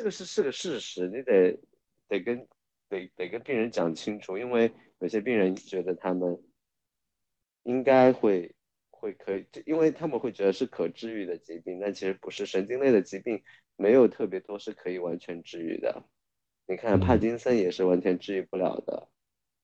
[0.00, 1.60] 这个是是个事实，你得
[2.08, 2.48] 得跟
[2.88, 6.42] 得得跟病人讲清楚，因为有些病人觉得他们
[7.64, 8.56] 应该会
[8.88, 13.42] 会可以，因为他们会觉得是可治愈的疾病，但其实不是，神经类的疾病
[13.76, 16.02] 没有特别多是可以完全治愈的。
[16.66, 19.06] 你看帕金森也是完全治愈不了的，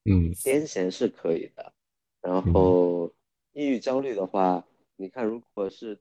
[0.04, 1.72] 嗯，癫痫是可以的，
[2.20, 3.10] 然后
[3.54, 4.66] 抑郁焦虑的话，
[4.96, 5.98] 你看如果是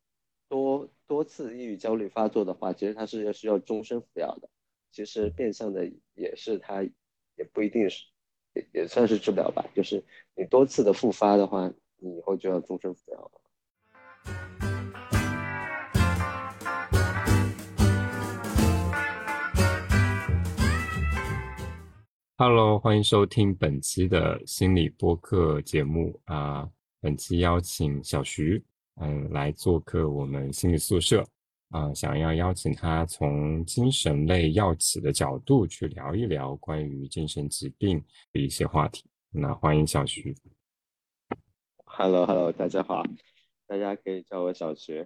[0.47, 4.47] 多多次抑郁焦虑发作的话，其实它是要需要终身服药的。
[4.91, 8.05] 其实变相的也是它也不一定是
[8.53, 10.03] 也也算是治疗吧，就是
[10.35, 13.31] 你多次的复发的话，你以后就要终身服药了。
[22.37, 26.69] Hello，欢迎收听本期的心理播客节目啊！
[27.01, 28.63] 本期邀请小徐，
[29.01, 31.25] 嗯，来做客我们心理宿舍
[31.69, 39.05] 啊，想要邀请他从精神类药企的角度去聊一聊关于精神疾病的一些话题。
[39.31, 40.35] 那欢迎小徐。
[41.83, 43.03] Hello，Hello，大家好，
[43.67, 45.05] 大家可以叫我小徐。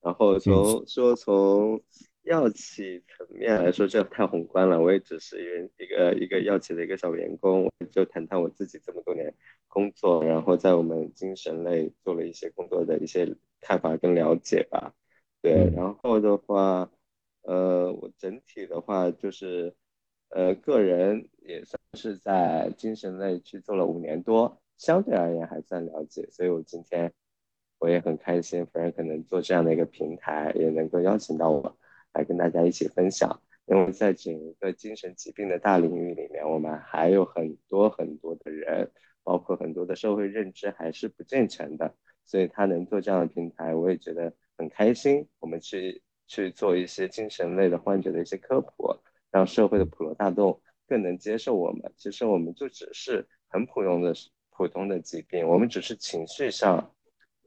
[0.00, 1.82] 然后从说从。
[2.28, 4.78] 药企层面来说，这太宏观了。
[4.82, 9.34] 我也只是一一个一个药企的一个小员工，我就谈谈我自己这么多年
[9.66, 14.92] 工作，然后在我们精神类做了一些工作的一些看法跟了解吧。
[15.40, 16.90] 对，然后的话，
[17.42, 19.74] 呃，我整体的话就是，
[20.28, 27.10] 呃，个人也算是在精神类去做了五年多，相对而言还算了解，所以我今天
[27.78, 31.78] 我也很开心，Frank 能做这样的一个平台，也能够邀请到我。
[32.12, 38.90] 来跟大家一起分享，因为在整个精神疾病的大领域里面，我们还有很多很多的人，
[39.22, 45.28] 包括很多的社会认知还是不健全的，所以他能做这样的平台，我也觉得很开心。
[45.38, 48.96] 我们去去做一些精神类的患者的一些科普，
[49.30, 51.92] 让社会的普罗大众更能接受我们。
[51.96, 54.14] 其实我们就只是很普通的
[54.50, 56.94] 普通的疾病，我们只是情绪上，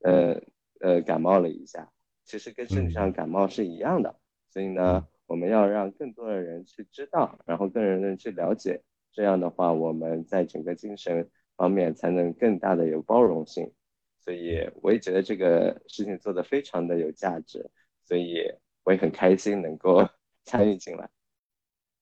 [0.03, 0.39] 呃
[0.79, 1.91] 呃感冒了一下，
[2.25, 4.20] 其实跟身体上感冒是一样的。
[4.51, 13.71] 所以呢，我们要让更多的人去知道，然后更多人去了解，这样的话，我们在整个精神方面才能更大的有包容性。
[14.19, 17.71] 所以我也觉得这个事情做得非常的有价值，
[18.03, 18.43] 所以
[18.83, 20.07] 我也很开心能够
[20.43, 21.09] 参与进来。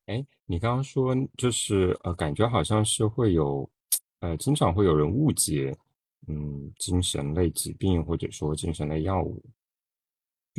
[0.08, 3.70] 哎，你刚刚说就是呃，感觉好像是会有，
[4.22, 5.72] 呃，经常会有人误解，
[6.28, 9.40] 嗯，精神类疾病或者说精神类药物。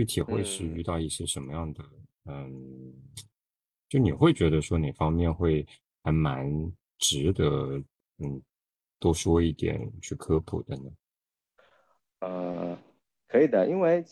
[0.00, 1.84] 具体会是遇到一些什么样的？
[2.24, 2.94] 嗯，
[3.86, 5.66] 就你会觉得说哪方面会
[6.02, 6.50] 还蛮
[6.96, 7.76] 值得
[8.16, 8.42] 嗯
[8.98, 10.90] 多说一点去科普的呢？
[12.20, 12.78] 呃，
[13.28, 14.02] 可以的，因为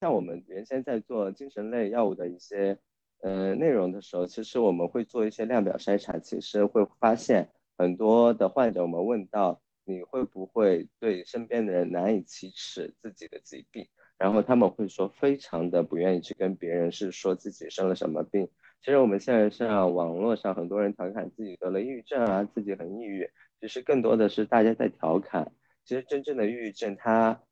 [0.00, 2.78] 像我们原先在做精神类药物的一些
[3.18, 13.86] 呃内容的时候，其实我们会做一些量表筛查，其实会发现很多的患者，我们问到你会不会对身边的人难以启齿自己的疾病？
[14.16, 18.48] 然后他们会说，非常的不愿意去跟别人是说自己生了什么病。
[18.80, 23.30] 其实我们现在上网络上很多人调侃自己得了抑郁症啊，自己很抑郁。
[23.60, 25.52] 其实更多的是大家在调侃。
[25.84, 27.42] 其实真正的抑郁症，他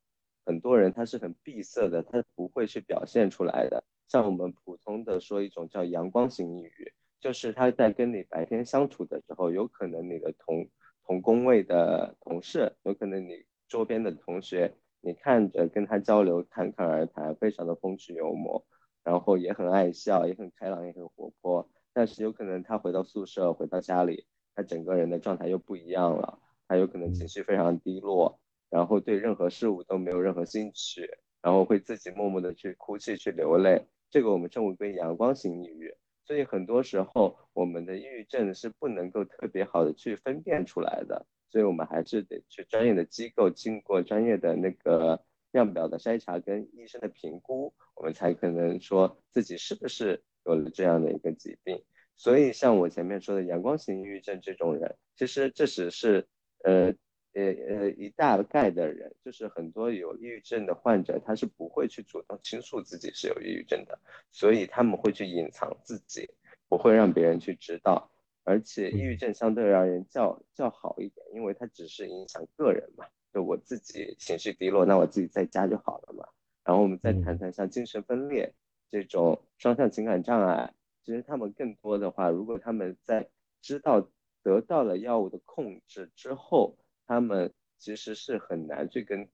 [0.45, 3.83] 很多人他是很闭塞的，他不会去表现出来的。
[4.07, 10.69] 像我们普通的说一种叫阳光型抑郁，就是他在跟你白天相处的时候，有可能你的同
[11.05, 14.75] 同工位的同事，有可能你周边的同学。
[15.05, 18.65] 你看着跟他交流，侃侃而谈，非常的风趣幽默，
[19.03, 21.69] 然后也很爱笑，也很开朗，也很活泼。
[21.91, 24.25] 但是有可能他回到宿舍，回到家里，
[24.55, 26.39] 他整个人的状态又不一样了。
[26.69, 31.09] 他有可能情绪非常低落，然后对任何事物都没有任何兴趣，
[31.41, 33.85] 然后会自己默默的去哭泣、去流泪。
[34.09, 35.93] 这个我们称为阳光型抑郁。
[36.23, 41.25] 所以很多时候，我们的抑郁症是不能够特别好的去分辨出来的。
[41.53, 51.83] 所以我们还是得去专业的机构，经过专业的那个量表的筛查跟医生的评估，我们才可能说自己是不是有了这样的一个疾病。
[52.15, 56.27] 所以像我前面说的阳光型抑郁症这种人，其实这只是
[56.63, 56.91] 呃
[57.33, 63.99] 呃呃一大概的人，就是很多有抑郁症的患者，他是不会去主动倾诉自己是有抑郁症的，
[64.31, 66.31] 所以他们会去隐藏自己，
[66.67, 68.09] 不会让别人去知道。
[68.43, 76.27] 而且抑郁症相对而言较较好一点，因为它只是影响个人嘛，就我自己情绪低落，那我自己在家就好了嘛。
[76.63, 78.53] 然后我们再谈谈像精神分裂
[78.89, 80.73] 这种双向情感障碍，
[81.03, 83.29] 其实他们更多的话，如果他们在
[83.61, 84.09] 知道
[84.43, 89.29] 得到了药物的控制之后，他们其实是很难去跟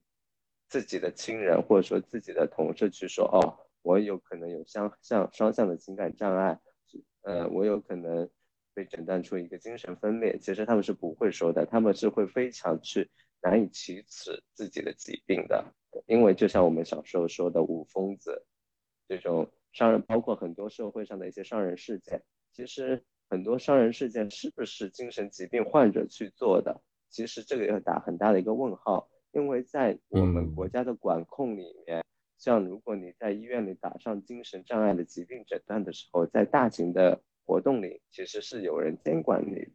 [0.67, 6.59] 自己的亲人或者说自己的同事去说，哦，我有可能有相向双向的情感障碍。
[7.21, 8.29] 呃，我有可能
[8.79, 13.09] 被诊断出一个精神分裂，其实他们是不会说的，他们是会非常去
[13.41, 15.73] 难以启齿自己的疾病的，
[16.07, 18.45] 因为就像我们小时候说的“五疯子”
[19.05, 22.23] 这种伤人，包括很多社会上的一些伤人事件，
[22.53, 26.81] 其实很多伤人事件是不是精神疾病患者去做的？
[27.09, 32.01] 其实这个要打很大的一个问号，因为在我们国家的管控里面。
[32.37, 39.69] 像如果你在医院里打上精神障碍的疾病诊断的时候，在大型的活动里其实是有人监管你，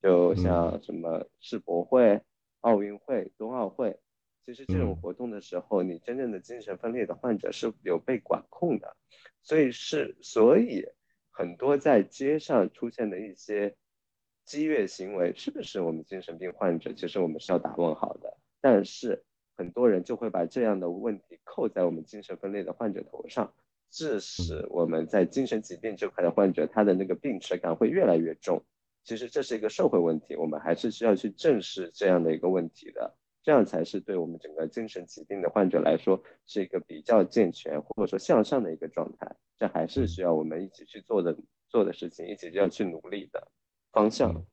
[0.00, 2.22] 就像什么世博会、
[2.60, 4.00] 奥运会、冬奥会，
[4.46, 8.96] 其实这种活动的时候，你真正的精神分裂的患者是有被管控的，
[9.42, 10.86] 所以是所以
[11.30, 13.76] 很多在街上出现的一些
[14.46, 16.94] 激越行为，是不是我们精神病患者？
[16.94, 19.22] 其实我们是要打问号的，但是。
[19.56, 23.54] 很多人就会把这样的问题扣在我们精神分裂的患者头上，
[23.94, 28.60] 致使我们在精神疾病这块的患者，他的那个病耻感会越来越重。
[29.04, 39.36] 其实这是一个社会问题，我们还是需要去正视这样的一个问题的，这样才是对我们整个精神疾病的患者来说是一个比较健全或者说向上的一个状态。
[39.56, 41.36] 这还是需要我们一起去做的
[41.68, 43.46] 做的事情，一起要去努力的
[43.92, 44.44] 方向。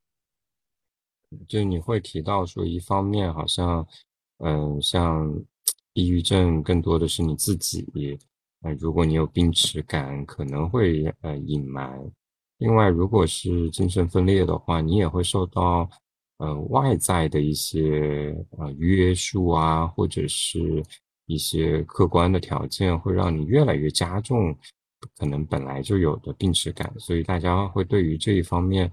[1.48, 3.86] 就你会提到说，一方面好像。
[4.44, 5.32] 嗯，像
[5.94, 7.88] 抑郁症更多的是你自己，
[8.62, 12.00] 呃，如果你有病耻感，可能会呃隐瞒。
[12.58, 15.90] 另外，如果是精神分裂的话，你也会受到
[16.38, 20.84] 呃外在的一些呃约束啊，或者是
[21.26, 24.56] 一些客观的条件，会让你越来越加重
[25.18, 26.94] 可能本来就有的病耻感。
[27.00, 28.92] 所以大家会对于这一方面，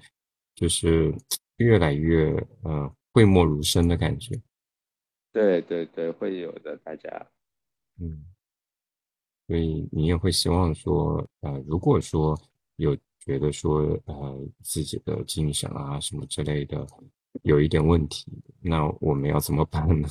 [0.55, 1.15] 就是
[1.57, 4.35] 越来越呃讳莫如深的感觉。
[5.31, 7.27] 对对对，会有的，大家，
[8.01, 8.25] 嗯，
[9.49, 12.39] 所以你也会希望说，呃，如果说
[12.77, 16.87] 有觉得说，呃，自己的精神啊什么之类的
[17.43, 18.31] 有一点问题，
[18.61, 20.07] 那我们要怎么办呢？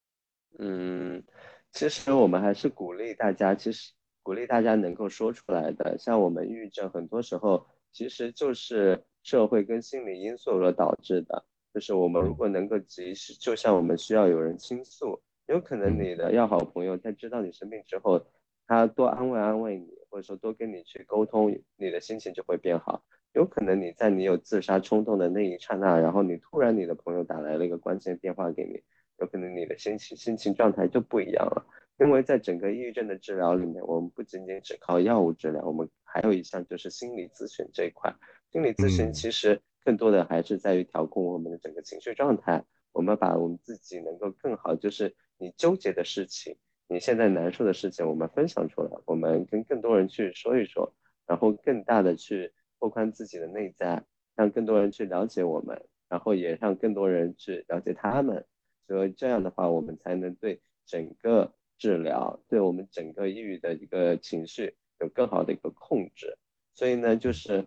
[0.60, 1.24] 嗯，
[1.72, 3.92] 其实我们还是鼓励大家，其实
[4.22, 5.98] 鼓励大家能够说出来的。
[5.98, 11.46] 像我们抑郁症，很多时候其实就是社会跟心理因素所导致的。
[11.72, 18.24] 就是我们如果能够及时，就像我们需要有人倾诉，有可能你的要好朋友在知道你生病之后，
[18.66, 23.04] 他多安慰安慰你，或者说多跟你去沟通，你的心情就会变好。
[23.32, 28.82] 有可能你在你有自杀冲动的那一刹那，然后你突然你的朋友打来了一个关键电话给你，
[29.18, 31.66] 有可能你的心情心情状态就不一样了。
[31.98, 38.14] 因为在整个抑郁症的治疗里面，我们不仅仅只靠药物治疗，我们还有一项就是心理咨询这一块。
[38.50, 39.60] 心理咨询其实。
[39.84, 42.64] 更多的还是在于调控我们的整个情绪状态。
[42.92, 46.56] 我们把我们自己能够更好，就是你纠结的事情，
[46.88, 50.94] 你现在难受的事情，我们分享出来，我们跟更多人去说一说，
[51.26, 54.04] 然后更大的去拓宽自己的内在，
[54.34, 58.46] 让更多人去了解我们，然后也让更多人去了解他们。
[58.86, 66.36] 所以这样的话，我们才能对整个治疗，对我们整个抑郁的一个情绪有更好的一个控制。
[66.74, 67.66] 所以呢，就是。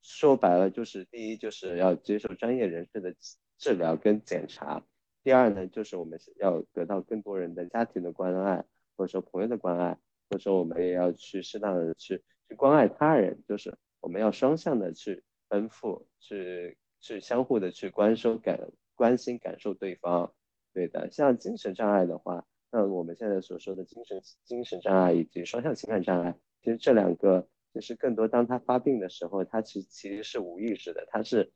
[0.00, 3.14] 说白了就是，第一就是要接受专业人士的
[3.58, 4.82] 治疗跟检查，
[5.28, 8.64] 第二呢就是我们要得到更多人的家庭的关爱，
[8.96, 9.98] 或者说朋友的关爱，
[10.30, 18.58] 或者说我们也要去适当的去去关爱他人，就是我们要双向的去奔赴，去去相互的去关收感
[18.94, 20.32] 关心感受对方。
[20.72, 27.46] 对的，像精神障碍的话，那我们现在所说的精神精神障碍以及双向情感障碍，其实这两个。
[27.74, 31.52] 就是更多，当他发病的时候，他其其实是无意识的，他是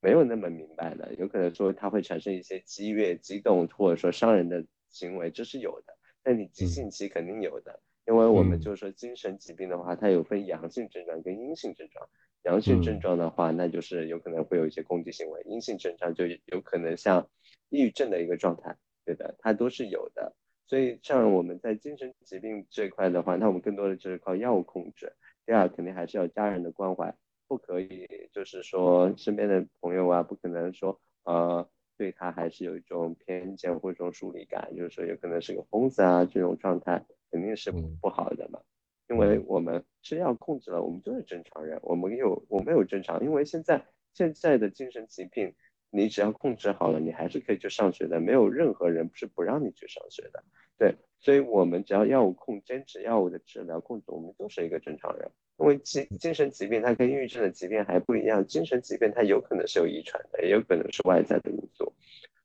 [0.00, 1.14] 没有那么明白的。
[1.14, 5.96] 有可能说他会产生一些激越、激动，或者说伤人的行为，这是有的。
[6.22, 12.08] 但你急性期肯定有的，因为我们就是说精神疾病的话，它有分阳性症状跟阴性症状。
[12.42, 17.28] 阳性症状的话，那就是有可能会有一些攻击行为；阴性症状就有可能像
[17.68, 20.34] 抑郁症的一个状态，对的，它都是有的。
[20.66, 25.12] 所以像我们在精神疾病这块的话，那我们更多的就是靠药物控制。
[25.44, 27.14] 第二，肯定还是要家人的关怀，
[27.50, 38.60] 不可以就是说身边的朋友啊，不可能说呃对他还是有一种偏见或者种疏离感，就是说有可能是个疯子啊这种状态，肯定是不好的嘛。
[39.08, 45.52] 因为我们吃药控制了，我们就是正常人，我们有我们有正常，因为现在现在的精神疾病，
[45.90, 50.44] 你只要控制好了，你还是可以去上学的，没有任何人是不让你去上学的，
[50.78, 50.94] 对。
[51.20, 55.30] 所以，我们只要药物控坚持药物的治疗控制，我们就是一个正常人。
[55.58, 61.92] 因为精精神疾病它跟抑郁症的疾病还不一样，精神疾病它有可能是有遗传的，也有可能是外在的因素。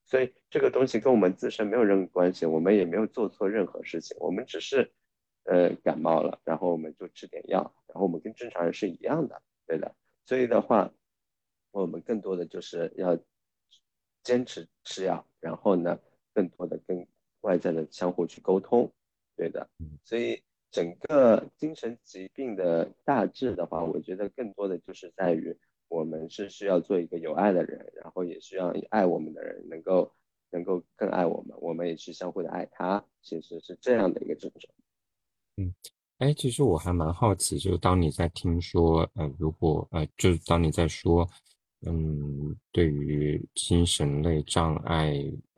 [0.04, 4.92] 所以这个东西跟我们自身没有任何关系，我们也没有做错任何事情，我们只是
[5.46, 9.42] 呃感冒了，然后我们就吃点药，然后我们跟正常人是一样的。
[9.66, 9.96] 对的。
[10.26, 10.92] 所以的话，
[11.72, 13.18] 我们更多的就是要
[14.24, 16.00] 坚持吃药，然后呢，
[16.34, 17.08] 更多的跟
[17.46, 18.92] 外在的相互去沟通，
[19.38, 19.70] 对的。
[20.04, 25.56] 所以整个精神疾病的大致的话，我觉得更多的就是在于
[25.88, 30.12] 我们是需要做一个有爱的人，然后也需要爱我们的人能够
[30.50, 34.74] 能够更爱我们，我们也去相互的爱他，其实是这样的一个症状。
[35.58, 35.74] 嗯。
[36.18, 41.30] 哎，其实我还蛮好奇，就是当你在听说，呃，如果呃，就是当你在说，
[41.86, 45.14] 嗯，对于精神类障碍，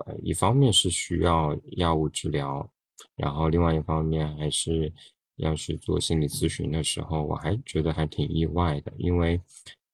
[0.05, 2.69] 呃，一方面是需要药物治疗，
[3.15, 4.91] 然后另外一方面还是
[5.37, 9.39] 要去做心理咨询的时候，我还觉得还挺意外的，因为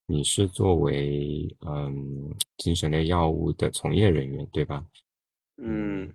[0.06, 4.84] 你是作为嗯精神类药物的从业人员，对吧？
[5.58, 6.12] 嗯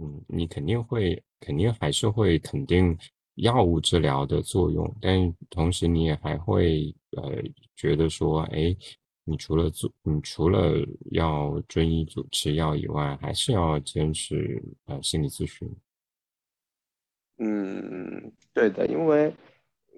[0.00, 2.98] 嗯，你肯定会，肯定还是会肯定。
[3.36, 7.42] 药物治疗的作用，但同时你也还会呃
[7.74, 8.76] 觉得说，哎，
[9.24, 10.72] 你除了做，你除了
[11.10, 15.68] 要遵医嘱吃药以外，还是要坚持呃心理咨询。
[17.38, 19.34] 嗯，对的，因为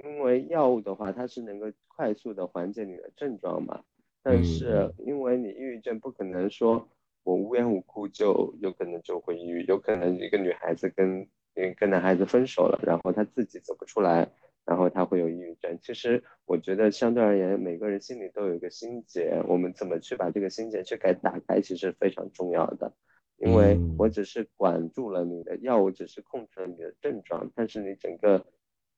[0.05, 3.83] 因为药物的话，它是能够快速的缓解你的症状嘛。
[4.23, 6.89] 但是因为你抑郁症不可能说
[7.23, 11.29] 我无缘无故就有可能就会抑郁，有可能一个女孩子跟。
[11.57, 14.29] 跟跟男孩子分手了，然后她自己走不出来，
[14.65, 15.79] 然后他会有抑郁症。
[15.83, 22.93] 其实我觉得相对而言，每个人心里都有一个心结，我们怎么去把这个心结去给打开，其实非常重要的。
[23.37, 28.47] 因为我只是管住了你的药物，只是控制了你的症状，但是你整个，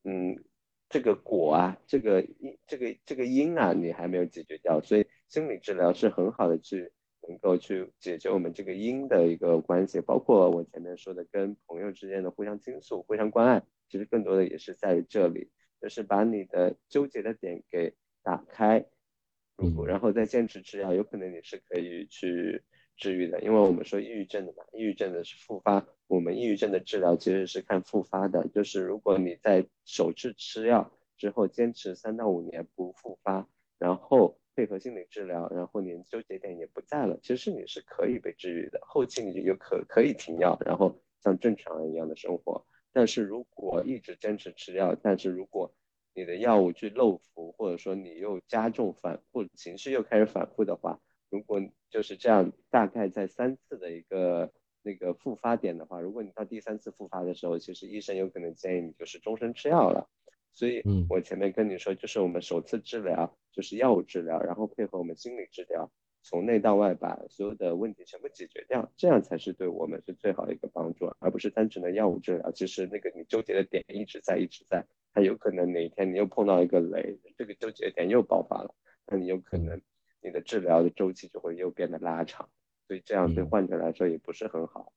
[0.05, 0.43] 嗯，
[0.89, 4.81] 这个果啊，这个因，这个这个因啊，你还没有解决掉。
[4.81, 6.93] 所以心理治疗是很好的去。
[7.29, 18.87] 能够去解决我们这个因的一个关系，包括我前面说的跟朋友之间的互相倾诉、互相关爱，其实更多的也是在于这里，就是把你的纠结的点给打开，
[19.57, 22.63] 如果然后再坚持吃药，有可能你是可以去
[22.97, 23.41] 治愈的。
[23.43, 34.39] 因为我们说抑郁症的嘛，抑郁症的是复发，我们抑郁症的治疗其实是看复发的，就是如果你在首次吃药之后坚持三到五年不复发，然后。
[34.57, 38.81] 配合心理治疗，然后你纠结点也不在了，其实你是可以被治愈的。
[38.87, 42.65] 后期你就有可可以停药，然后像正常人一样的生活。
[42.97, 45.71] 但是如果一直坚持吃药，但是如果
[46.15, 50.99] 你的药物去漏服，或者说你又加重反复情绪又开始反复的话，
[51.29, 51.61] 如果
[51.91, 54.51] 就是这样，大概在三次的一个
[54.81, 60.09] 那个复发点的话，如果你到第三次复发的时候，其实医生有可能建议你就是终身吃药了。
[60.55, 65.93] 所以，我前面跟你说，就是我们首次治疗就是药物治疗，然后配合我们心理治疗，
[66.29, 72.51] 从内到外把所有的问题全部解决掉，这样才是对我们是最好的一个帮助，而不是单纯的药物治疗。
[72.51, 78.75] 其实那个你纠结的点一直在，一直在，它有可能哪一天你又碰到一个雷，这个纠结点又爆发了，
[79.07, 79.81] 那你有可能
[80.21, 82.49] 你的治疗的周期就会又变得拉长，
[82.89, 84.93] 所以这样对患者来说也不是很好。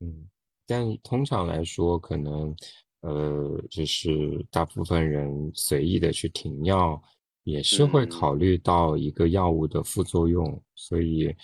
[0.00, 0.28] 嗯，
[0.66, 2.56] 但通常来说，可能。
[3.00, 7.00] 呃，就是大部分人随意的去停药，
[7.48, 11.34] 也是会考虑到一个药物的副作用，所以，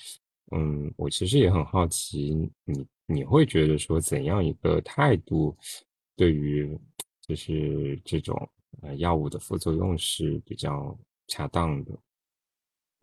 [0.52, 2.34] 嗯，我其实也很好奇，
[2.64, 5.56] 你你会觉得说怎样一个态度，
[6.14, 6.78] 对于
[7.22, 8.36] 就是这种
[8.82, 11.92] 呃药物的副作用是比较恰当的？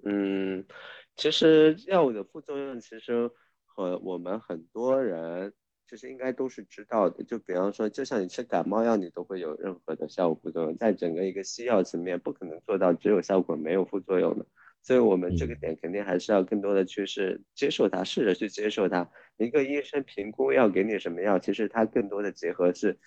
[0.03, 0.63] 嗯，
[1.15, 3.29] 其实药物的副作用其实
[3.65, 5.53] 和我们很多人。
[5.91, 14.45] 其实应该都是知道的，就比方说，就像你吃感冒药，你都会有任何的效果副作用，在整个一个西药层面，不可能做到只有效果没有副作用的。
[14.81, 19.11] 所以，我们这个点肯定还是要更多的去是接受它，试着去接受它。
[19.35, 22.97] 一个医生评估要给你什么药，其实它更多的结合是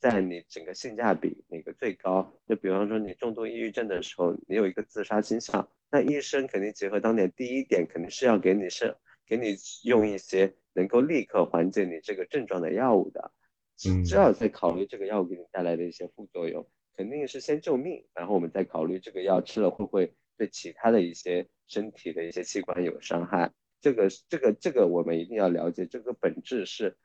[0.00, 2.36] 在你整个性价比哪个最高。
[2.48, 10.54] 就比方说，你重度抑郁症的时候，你有一个自杀倾向，那医生肯定结合当年第一点，肯定是要给你是给你用一些。
[10.76, 13.30] 能够立刻缓解你这个症状的药物的，
[13.76, 23.52] 只要在考虑这个药物给你带来的一些副作用，肯定是先救命，然后我们再考虑这个药吃了会不会对其他的一些身体的一些器官有伤害。
[23.80, 26.96] 这个这个这个我们一定要了解，这个本质是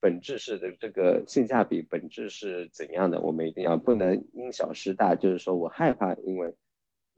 [0.00, 6.54] 本质是的这个性价比本质是怎样的，我们一定要不能因小失大，就是说我害怕因为。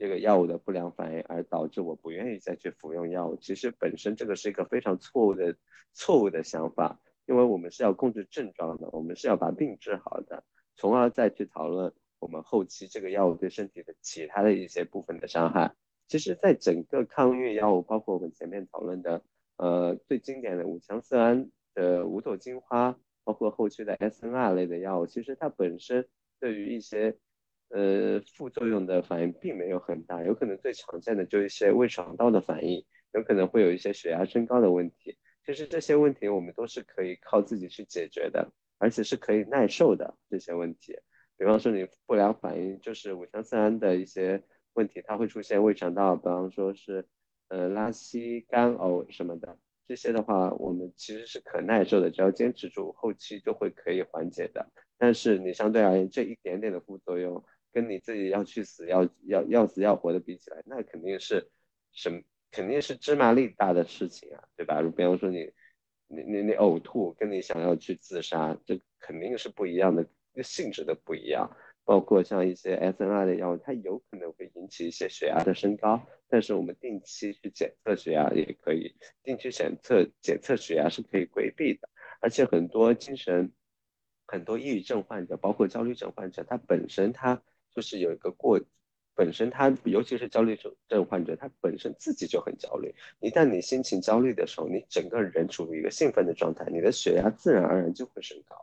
[0.01, 5.55] 这个药物的不良反应而导致我不愿意再去服用药物，其实本身这个是一个非常错误的
[5.93, 10.43] 错误的想法，因为我们是要控制症状的，我们是要把病治好的，
[10.75, 15.75] 从而再去讨论我们后期这个药物对身体的其他的一些部分的伤害。
[16.09, 19.23] 其实，在整个抗抑郁药物，包括我们前面讨论的，
[19.59, 26.09] 呃，最经典的五羟色胺的五朵金花，包括后续的 SNR 类的药物，其实它本身
[26.41, 27.19] 对于一些
[27.73, 35.17] 呃，副作用的反应并没有很大，有可能最常见的就一些胃肠道的反应，有可能会有一些血压升高的问题。
[35.47, 40.99] 其实这些问题我们都是可以靠自己去解决的，而且是可以耐受的这些问题。
[41.39, 47.07] 比方说你不良反应就是五羟色胺的一些问题，它会出现胃肠道，比方说是
[47.49, 54.69] 呃拉稀、干呕什么的，这些的话我们其实是可耐受的，只要坚持住，后期就会可以缓解的。
[54.99, 57.45] 但是你相对而言这一点点的副作用。
[57.73, 61.51] 跟你自己要去死要要要死要活的比起来，那肯定是
[61.93, 64.83] 什肯定是芝麻粒大的事情啊，对吧？
[64.83, 65.53] 比方说你
[66.09, 70.05] 你你你呕吐，跟你想要去自杀，这肯定是不一样的，
[70.43, 71.57] 性质的不一样。
[71.85, 81.89] 包括像一些 SNR 的药物，它有可能会引起一些血压的升高，但是我们定期去检测血压也可以，定期检测检测血压是可以规避的。
[82.21, 83.53] 而且很多精神
[84.27, 87.43] 很多抑郁症患者，包括焦虑症患者，他本身他。
[87.75, 88.61] 就是有一个过，
[89.15, 92.95] 本身他尤其是焦虑症症患者，他本身自己就很焦虑。
[93.21, 98.57] 一旦你心情焦虑的时候，你整个人处于一个兴奋的状态，你的血压自然而然就会升高。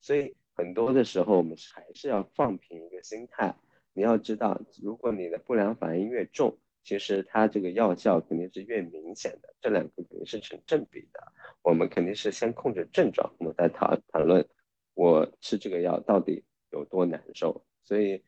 [0.00, 3.54] 所以很多的时候，我们还是要放平一个心态。
[3.94, 9.54] 你要知道，如果你的不良反应越重，其实它这个药效肯定是越明显的。
[9.62, 11.32] 这两个肯定是成正比的。
[11.62, 14.46] 我们肯定是先控制症状，我们再谈谈论
[14.92, 17.64] 我吃这个药到底有多难受。
[17.84, 18.22] 所以。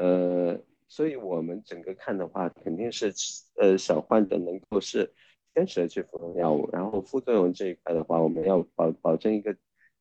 [0.00, 3.12] 呃，所以我们整个看的话，肯定是
[3.56, 5.12] 呃小患者能够是
[5.54, 9.54] 坚持的去服用药物，然后副作用这一块的话，我们要保保证一个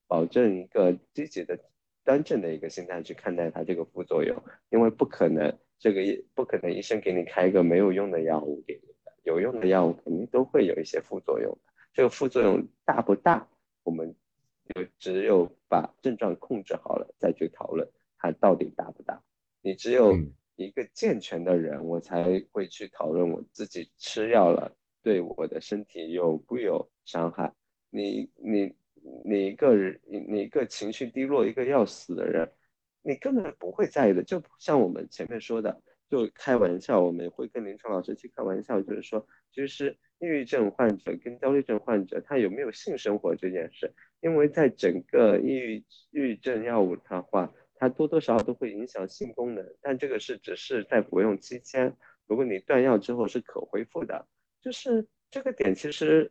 [0.07, 1.59] 保证一个积极的
[2.05, 6.01] 端正的一个心态去看待它这个副作用，因为不可能这个
[6.33, 11.57] 不可能医生给你开一个没有用的药物给你的，有用的药物肯定都会有一些副作用，
[11.93, 13.49] 这个副作用大不大，
[13.83, 14.15] 我们
[14.73, 17.85] 就只有把症状控制好了再去讨论
[18.17, 19.21] 它到底大不大。
[19.61, 20.17] 你只有
[20.55, 27.53] 一个健全的人，我才会去讨论我自己吃药了对我的身体有不有伤害。
[27.89, 28.73] 你你
[29.25, 32.49] 你一个人，你你一个情绪低落、一个要死的人，
[33.01, 34.23] 你根本不会在意的。
[34.23, 47.53] 就像我们前面说的，就开玩笑，我们会跟临床老师去开玩笑，就是说，其实抑郁症患者跟焦虑症患者他有没有性生活这件事，因为在整个抑郁抑郁症药物的话。
[47.79, 51.95] 它多多少少都会影响性功能，但这个是只是在服用期间，
[52.27, 54.27] 如果你断药之后是可恢复的，
[54.61, 56.29] 就是这个点其实，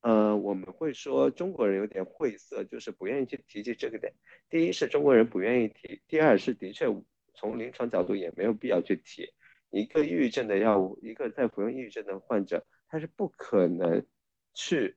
[0.00, 4.12] 呃，我们会说中国人有点晦涩，就是不愿意去提及这个点。
[4.48, 6.86] 第一是中国人不愿意提，第二是的确
[7.34, 9.32] 从临床角度也没有必要去提。
[9.70, 14.04] 一个抑郁症的药物，一个在服用抑郁症的患者，他是不可能
[14.52, 14.96] 去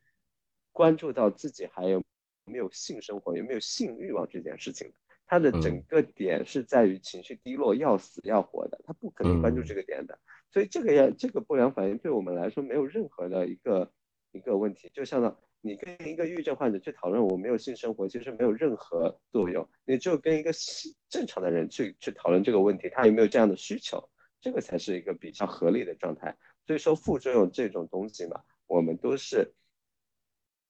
[0.71, 2.03] 关注到自己还有
[2.45, 4.95] 没有性生活、有没有性欲望这件事情的。
[5.25, 10.19] 他的整个点是在于情绪低落、要死要活的，他不可能关注这个点的。
[10.51, 13.91] 所以这个要这个不良反应对我们来说没有任何的一个
[14.31, 14.91] 一个问题。
[14.93, 19.67] 就像呢你跟一个抑郁症患者去讨论我没有性生活，其实没有任何作用。
[19.85, 20.51] 你只有跟一个
[21.09, 24.09] 正常的人去去讨论这个问题，他有没有这样的需求，
[24.39, 26.37] 这个才是一个比较合理的状态。
[26.67, 29.53] 所以说副作用这种东西嘛，我们都是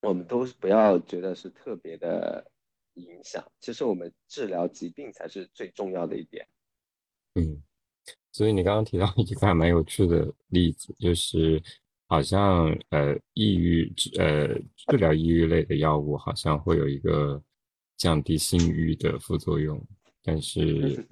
[0.01, 2.49] 我们都不要觉得是特别的。
[2.95, 6.47] 影响，其实我们治疗疾病才是最重要的一点。
[7.35, 7.61] 嗯，
[8.31, 11.61] 所以你刚刚提到一个还蛮有趣的例子，就是
[12.07, 17.41] 好像呃抑郁呃治疗抑郁类的药物好像会有一个
[17.97, 19.81] 降低性欲的副作用，
[20.21, 21.05] 但是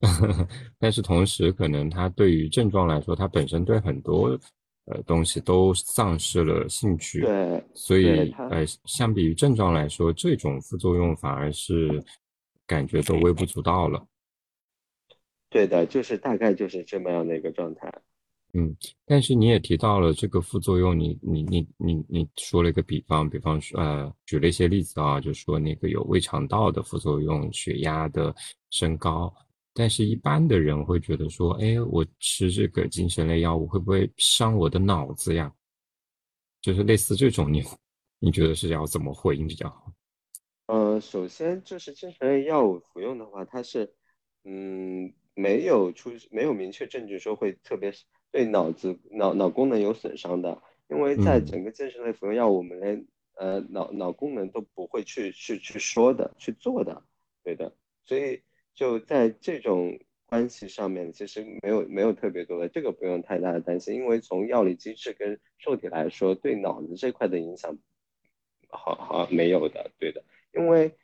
[0.78, 4.38] 但是同时可能它对于症状来说，它本身对很多。
[4.86, 12.02] 呃，东西都丧失了兴趣，对，所以呃，相比于症状来说，这种副作用反而是
[12.66, 14.04] 感觉都微不足道了。
[15.48, 17.92] 对的，就是大概就是这么样的一个状态。
[18.52, 18.74] 嗯，
[19.06, 28.34] 但是你也提到了这个副作用，你你你你你说了一个比方，比方说呃，举了一些例子啊，就说那个有胃肠道的副作用，血压的
[28.70, 29.32] 升高。
[29.72, 35.52] 但是，一般的人会觉得说，哎，我吃这个精神类药物会不会伤我的脑子呀？
[36.60, 37.62] 就是类似这种，你
[38.18, 39.92] 你觉得是要怎么回应比较好？
[40.66, 43.94] 呃，首先就是精神类药物服用的话，它是，
[44.42, 47.92] 嗯，没有出没有明确证据说会特别
[48.32, 53.06] 对脑子脑脑功能有损伤的，因为在整个精神类服用药物，我们连
[53.36, 57.04] 呃脑脑功能都不会去去去说的去做的，
[57.44, 58.42] 对的，所以。
[58.80, 67.76] 就在这种关系上面，其实没有没有特别多的，这个不用太大的担心，因为从药理机制跟受体来说，对脑子这块的影响，
[68.70, 70.96] 好好没有的，对的，因为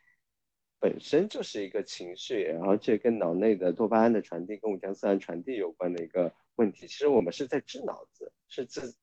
[0.80, 6.86] 本身就是一个情绪，然后这跟脑内的多巴胺的传递跟五羟色胺传递有关的一个问题。
[6.86, 8.94] 其实我们是在治脑子，是治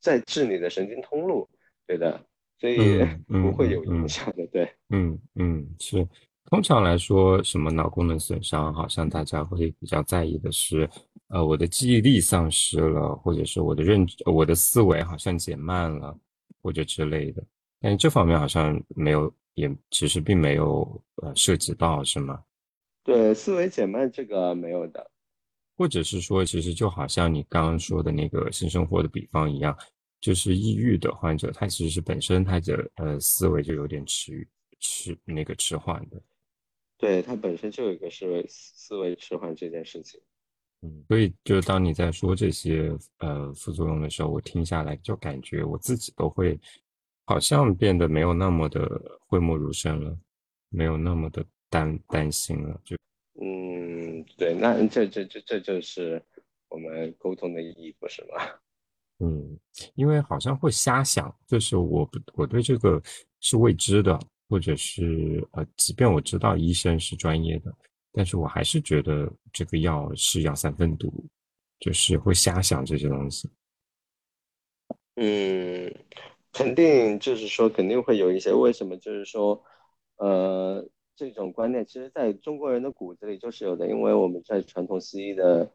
[0.00, 1.48] 在治你的神经通路，
[1.86, 2.26] 对的，
[2.58, 4.44] 所以不会有影响的。
[4.48, 6.08] 对，嗯嗯，是。
[6.50, 10.88] 通常来说，什么脑功能损伤，好像大家会比较在意的是，
[11.28, 16.18] 呃，我的记忆力丧失了，或者是我的认我的思维好像减慢了，
[16.62, 17.42] 或者之类的。
[17.80, 19.32] 但是这方面好像没有。
[19.54, 22.40] 也其实并没有呃涉及到是吗？
[23.02, 25.10] 对，思维减慢这个没有的，
[25.76, 29.76] 或者是说，其实就好像你刚刚说的那个性生活的比方一样，
[30.20, 34.46] 就是抑郁的患者，他其实是本身他的呃思维就有点迟
[34.78, 36.22] 迟那个迟缓的，
[36.98, 40.20] 对他本身就有一个思维思维迟缓这件事情，
[40.82, 46.60] 嗯，所以就当你在说这些呃副作用的时候，我听下来就感觉我自己都会。
[47.30, 50.18] 好像变得没有那么的讳莫如深了，
[50.70, 52.80] 没有那么的担担心了。
[52.82, 52.96] 就
[53.38, 56.24] 嗯，对，那这这这这就是
[56.70, 58.36] 我们沟通的意义，不是吗？
[59.20, 59.58] 嗯，
[59.94, 62.98] 因为好像会瞎想，就是我我对这个
[63.40, 67.74] 是未知的，或者是呃，即便我知道医生是专业的，
[68.12, 71.12] 但是我还是觉得这个药是药三分毒，
[71.80, 73.48] 就是会瞎想这些东西。
[75.16, 75.94] 嗯。
[76.50, 78.96] 肯定就是说，肯定会有一些为什么？
[78.96, 79.62] 就是说，
[80.16, 85.70] 呃，这种观念其实在中国人的骨子里就是有的，因为我们在传统西医的，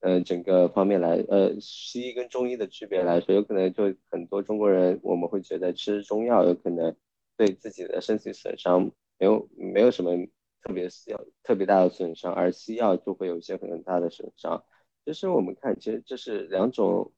[0.00, 6.94] 呃，整个方面来，呃，西医跟中医的区别来说，有可能就很多中国人我们会觉得吃中药有可能
[7.36, 10.12] 对自己的身体损伤没有没有什么
[10.62, 14.64] 特别需要特别大的损伤，而西药就会有一些很大的损伤。
[15.04, 17.12] 其实我们看，其实这是两种，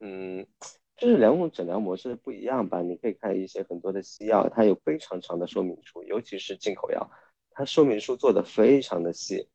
[0.00, 0.46] 嗯。
[0.94, 2.80] 就是两种诊疗模式不一样吧？
[2.80, 7.10] 你可以看一些很多的西药，它有非常长的说明书，尤其是进口药，
[7.50, 9.48] 它说明书做的非常的细，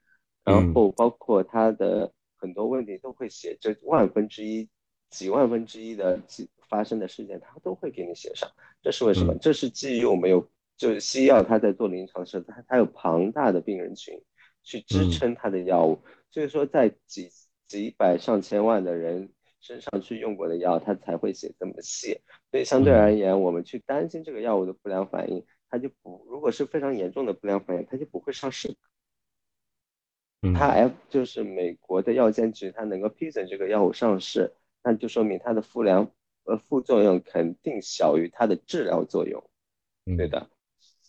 [0.44, 4.68] 然后包括它的很多问题都会写，这万分之一、
[5.10, 8.50] 几万分之一的几发生的事件，它都会给你写上。
[8.82, 9.36] 这是为什么？
[9.40, 14.22] 这是基于我们有，就是西药它在做临床时，它它有庞大的病人群
[14.64, 16.00] 去支撑它的药物，
[16.32, 17.30] 所以说在几
[17.68, 19.34] 几百上千万的人。
[19.60, 22.22] 身上去用过的药，它才会写这么细。
[22.52, 28.78] 所以相对而言，我们去担心这个药物的不良反应，它就不，如果是非常严重的不良反应，它就不会上市。
[30.54, 34.54] 它 F 就是美国的药监局，它能够批准这个药物上市，
[34.84, 36.10] 那就说明它的不良
[36.48, 39.48] 呃副作用肯定小于它的治疗作用。
[40.18, 40.50] 对的。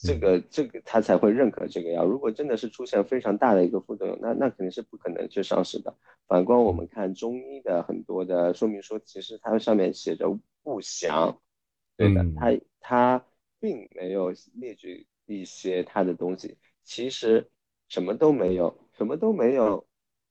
[0.01, 2.05] 这个这个他才会认可这个药。
[2.05, 5.93] 如果真的是出现非常大的一个副作用，那那肯定是不可能去上市的。
[6.29, 11.41] 反观我们看中医的很多的说明书，其实它上面写着不详，
[11.97, 13.27] 对的，它它
[13.59, 16.59] 并没有列举一些它的东西。
[16.85, 17.51] 其实
[17.89, 19.88] 什么都没有，什么都没有，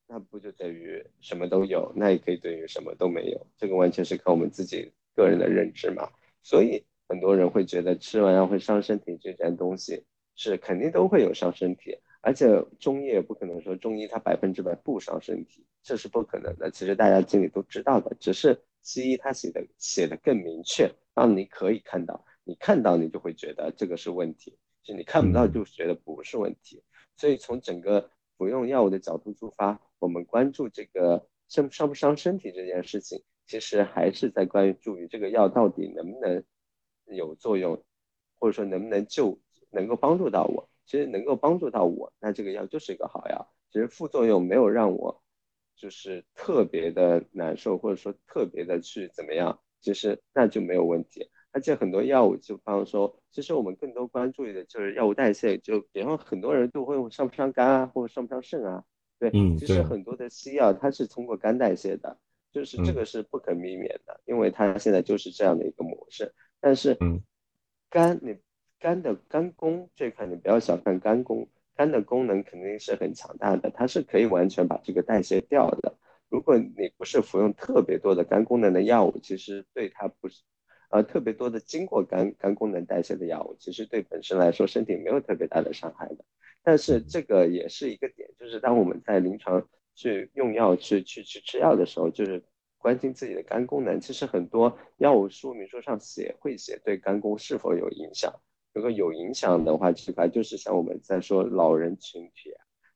[0.07, 1.91] 那不就等于什么都有？
[1.95, 3.47] 那也可以等于什么都没有。
[3.57, 6.09] 这个完全是靠我们自己个人的认知嘛。
[6.41, 6.83] 所以。
[7.09, 10.03] 很多人会觉得吃完药会伤身体，这件东西
[10.35, 12.45] 是肯定都会有伤身体，而且
[12.81, 16.69] 中医也不可能说中医它百分之百不伤身体，这是不可能的。
[16.69, 26.83] 其实大家心里都知道的，只是西医它写的写的更明确，让你可以看到，你看到你就会觉得这个是问题，就你看不到就觉得不是问题。
[27.15, 36.43] 所以从整个服用药物的角度出发，我们关注这个伤伤不伤身体这件事情，其实还是在关注于这个药到底能不能。
[37.09, 37.81] 有作用，
[38.37, 40.69] 或者说能不能救，能够帮助到我？
[40.85, 43.49] 其实能够帮助到我，那这个药就是一个好药。
[43.71, 45.23] 其实副作用没有让我
[45.77, 51.29] 就是特别的难受，或者说特别的去怎么样，其实那就没有问题。
[51.57, 55.57] 而且很多药物，就比方说，其实我们更多关注的就是药物代谢。
[55.57, 58.83] 就比方很多人都会问伤不伤肝啊，或者伤不伤肾啊？
[59.17, 62.19] 对，其实很多的西药它是通过肝代谢的，
[62.51, 66.31] 就是这个是不可避免的，因为它现在就是这样的一个模式。
[66.59, 66.95] 但是，
[67.89, 68.37] 肝你
[68.79, 75.97] 肝的肝功这块你不要小看肝功，肝的功能肯定是很强大的，它是可以完全把这个代谢掉的。
[76.29, 80.43] 如果你不是服用特别多的肝功能的药物，其实对它不是，
[80.89, 86.25] 呃，特别多的经过肝肝功能代谢的药物，其实对本身来说身体没有特别大的伤害的。
[86.63, 92.43] 但是这个也是一个点，就是当我们在临床去用药去去去吃药的时候，就是。
[92.79, 98.31] 关心自己的肝功能，其实很多药物说明书上写会写对肝功是否有影响。
[98.71, 102.53] 如果有影响的话，其实就是像我们在说老人群体，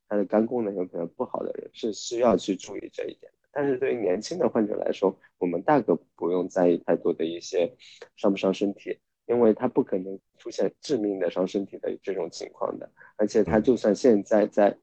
[0.08, 3.41] 他的肝功能有可能不好的人是需要去注意这一点的。
[3.52, 7.76] 但是对于年轻的患者来说，我们大可不用在意太多的一些
[8.16, 12.90] 伤不伤身体，因为他不可能出现致命的伤身体的这种情况的。
[13.18, 14.78] 而且他就算现在在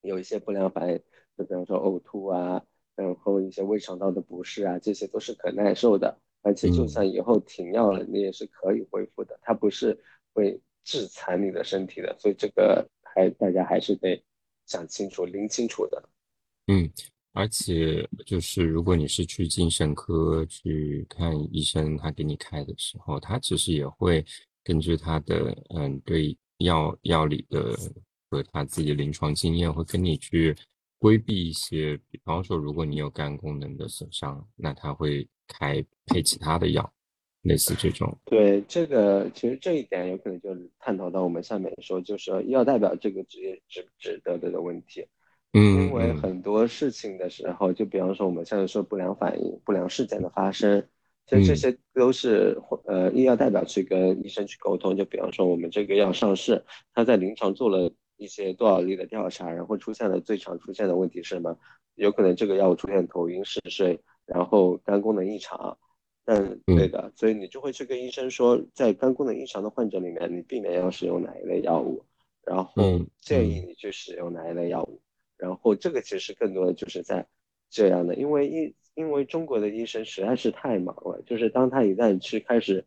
[0.00, 1.02] 有一些不良反应，
[1.36, 2.62] 就比方说呕吐啊，
[2.94, 6.20] 然后一些胃肠道的不适啊，这些都是可耐受的。
[6.42, 9.98] 而且就算以后停药了，你也是可以恢复的，它不是
[10.32, 12.16] 会致残你的身体的。
[12.16, 14.24] 所以这个还大家还是得
[14.66, 16.08] 想清楚、拎清楚的。
[16.68, 16.88] 嗯。
[17.32, 24.24] 而且就是，如果你是去精神科去看医生，他给你开的时候，他其实也会
[24.64, 27.76] 根据他的嗯对药药理的
[28.30, 30.56] 和他自己临床经验，会跟你去
[30.98, 36.92] 规避一些，比方说，如果你有肝功能的损伤，那他会开配其他的药，
[37.42, 38.18] 类似这种。
[38.24, 45.06] 对这个，其实这一点有可能就是探讨到我们下面说，就是医药代表这个职业值不值得的的问题。
[45.52, 50.86] 嗯，因为很多事情的时候，就比方说我们现在说不良反应、不良事件的发生，
[51.26, 54.96] 其实这些都是呃医药代表去跟医生去沟通。
[54.96, 61.56] 就比方说我们这个药上市，他在临床做了一些多少例的调查，然后出现了最常出现的问题是什么？
[61.94, 65.78] 有可能这个药物出现头晕、嗜睡，然后肝功能异常。
[66.26, 72.04] 嗯，对的，所以你就会去跟医生说，在肝功能异常的患者里面，你避免要使用哪一类药物，
[72.44, 72.82] 然后
[73.22, 75.00] 建议你去使用哪一类药物。
[75.38, 77.26] 然后这个其实更多的就是在
[77.70, 82.84] 这样的，因为医因为中国的医生实在是太忙了，就是当他一旦去开始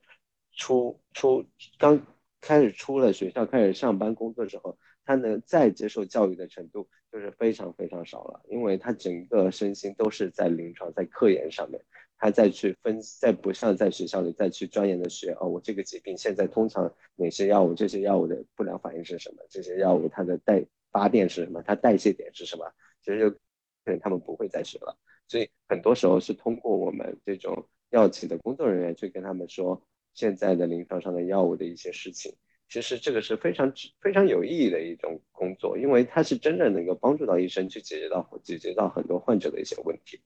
[0.51, 1.45] 出出
[1.79, 2.05] 刚
[2.41, 11.81] 开始出了学校开始上班工作之后，他能再接受教育的程度就是非常非常少了，因为他整个身心都是在临床在科研上面，
[12.17, 21.61] 他再去分再不像在学校里再去钻研的学哦，我这个疾病现在通常哪些药物这些药物的不良反应是什么，这些药物它的代发电是什么？
[21.63, 22.65] 它代谢点是什么？
[23.01, 23.39] 其实就可
[23.91, 24.95] 能他们不会再学了，
[25.27, 29.81] 所以很多时候是通过我们这种药企的工作人员去跟他们说
[30.13, 32.35] 现在的临床上的药物的一些事情。
[32.69, 40.23] 其实这个是非常非常有意义的一种工作，因为它是真正能够帮助到医生去解决到解决到很多患者的一些问题的。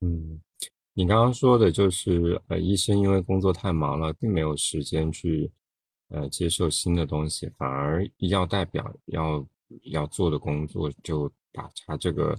[0.00, 0.40] 嗯，
[0.92, 5.50] 你刚刚说的就是呃，医生因为工作太忙了，并没有时间去。
[6.14, 9.44] 呃，接受新的东西，反而要代表要
[9.82, 12.38] 要做的工作，就把他这个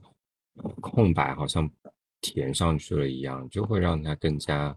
[0.80, 1.70] 空白好像
[2.22, 4.74] 填上去了一样，就会让他更加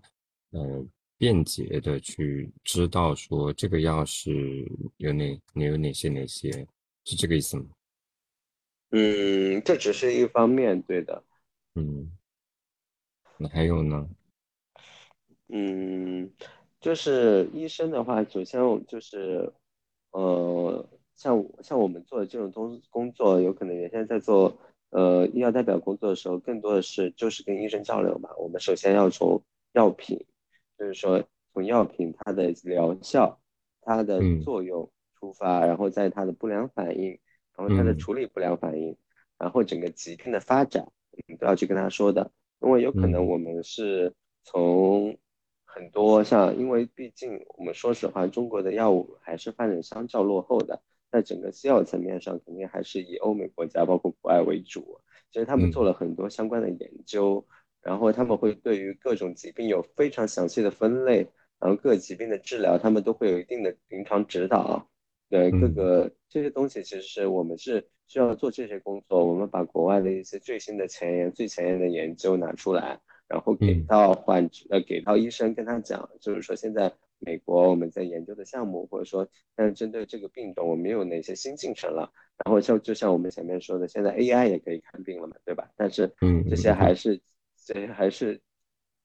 [0.50, 0.84] 呃
[1.16, 6.50] 便捷的去知道说这个药是有哪你有哪些哪些，
[7.04, 7.66] 是这个意思吗？
[8.90, 11.22] 嗯，这只是一方面，对的。
[11.76, 12.10] 嗯，
[13.36, 14.08] 那还有呢？
[15.50, 16.32] 嗯。
[16.80, 19.52] 就是医生的话，首先就是，
[20.12, 24.56] 呃，像像我们做的这种东工作，有可能原先在做
[24.90, 28.30] 呃医药代表工作的时候，更多的是就是跟医生交流嘛。
[28.38, 30.24] 我们首先要从药品，
[30.78, 31.20] 就是说
[31.52, 33.40] 从药品它的疗效、
[33.80, 34.88] 它的作用
[35.18, 37.18] 出发，然后在它的不良反应，
[37.56, 38.96] 然后它的处理不良反应，
[39.36, 44.14] 然后整个疾病的发展，我们都要去跟他说的，因为有可能我们是
[44.44, 45.18] 从。
[45.78, 55.00] 很多像，因为毕竟我们说实话，中国的药物还是发展相较落后的，在整个西药层面上，肯定还是以欧美国家，包括国外为主。
[55.30, 57.46] 其实他们做了很多相关的研究，
[57.80, 61.28] 然后他们会对于各种疾病有非常详细的分类，
[61.60, 64.90] 然后各疾病的治疗，他们都会有一定的临床指导。
[65.28, 73.00] 对各个这些东西，其实是我们是需要做这些工作，我们把国外的一些最新的前沿、最前沿的研究拿出来。
[73.28, 82.10] 然后给到患者，呃，给到医生，跟他讲，就是说现在美国我们在研究的项目，或者说，但针对这个病种，我们有哪些新进程了？
[82.44, 85.70] 然后像就像我们前面说的，现在 AI 也可以看病了嘛，对吧？
[85.76, 87.20] 但是，嗯，这些还是，
[87.66, 88.40] 这些还是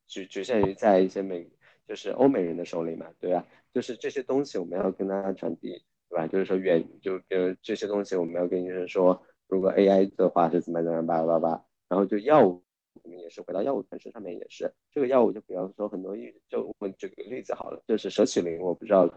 [0.07, 1.49] 局局限于在一些美，
[1.85, 3.45] 就是欧美人的手里嘛，对吧？
[3.73, 6.27] 就是这些东西我们要跟大家传递，对吧？
[6.27, 12.63] 就是说远，就比如这些东西我们要跟医生说，如果 AI 的话是怎么怎么叭叭叭，然后就药物。
[13.01, 14.71] 我们也是回到药物本身上面，也是。
[14.91, 19.11] 这个药物，就比方说很多医就我举个例子好了，就是舍曲林，我不知道，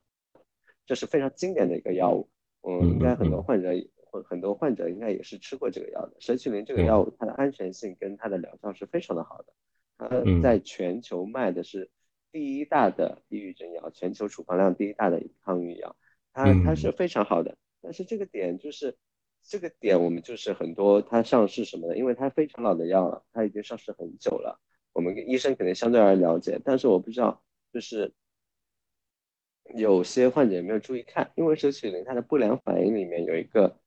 [0.86, 2.28] 这是非常经典的一个药物，
[2.62, 3.70] 嗯，应该很多患者
[4.10, 6.16] 或很多患者应该也是吃过这个药的。
[6.20, 9.52] 舍曲林这个药物，它的安全性跟它的疗效是非常的好的，
[9.98, 11.90] 它在全球卖的是
[12.32, 15.96] 第一大的抑郁症药，全球处方量第一大的抗抑郁药，
[16.32, 18.96] 它它是非常好的，但是这个点就是。
[19.48, 24.60] 这个点我们就是很多它上市什么的，因为它非常老的药了，它已经上市很久了。
[24.92, 28.12] 我们医生可能相对而言了解，但是我不知道，就是
[29.74, 33.78] 有些患者有没有注意看，因为舍曲林它的不良反应里面有一个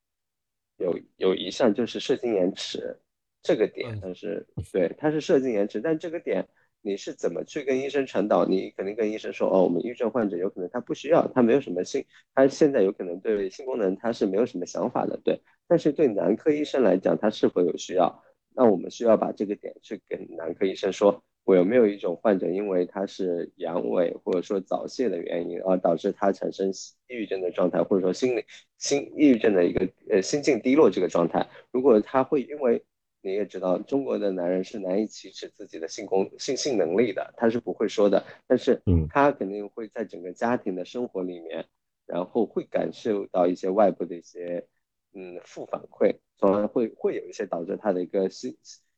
[0.78, 3.00] 有有一项就是射精延迟，
[3.41, 6.48] 这个点它是 对它是射精延迟，但这个点
[6.82, 8.46] 你是怎么去跟医生传导？
[8.46, 15.42] 你肯定跟医生说，哦，我们抑郁症患者有可能他不需要，他没有什么性，他现在有可能对性功能他是没有什么想法的，对。
[15.68, 18.24] 但是对男科医生来讲，他是否有需要？
[18.56, 26.70] 那我们需要把这个点去跟男科医生说，我有没有一种患者，因为他是阳痿或者说早泄的原因，而导致他产生
[27.08, 28.44] 抑郁症的状态，或者说心理
[28.78, 31.48] 心抑郁症的一个呃心境低落这个状态。
[31.72, 32.84] 如果他会因为
[33.21, 38.25] 你也知道，中国的男人是难以启齿自己的性功性性能力的，他是不会说的。
[38.47, 41.65] 但是，嗯，他肯定会在整个家庭的生活里面，
[42.05, 44.65] 然后会感受到一些外部的一些，
[45.13, 48.55] 嗯，负反馈，从而会会有一些导致他的一个心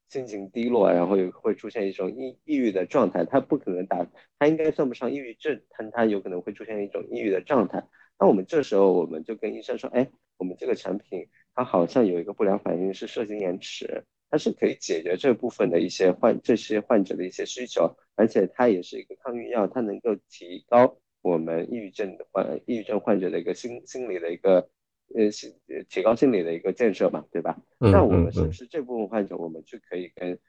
[0.07, 3.25] 心情低落，然后又会出现一种抑抑郁的状态。
[3.25, 4.05] 他不可能打，
[4.37, 7.87] 他应该算不上抑郁症，但他有可能会出现一种抑郁的状态。
[8.19, 11.27] 那我们这时候我们就跟医生说，哎，我们这个产品。
[11.53, 24.69] 它好像有一个不良反应是射精延迟，它是可以解决这部分的一些患这些患者的一些需求，而且它也是一个抗抑郁药，它能够提高我们抑郁症患抑郁症患者的一个心心理的一个
[25.13, 25.53] 呃心
[25.89, 27.59] 提高心理的一个建设嘛，对吧？
[27.79, 30.39] 那我们是不是这部分患者，我们就可以跟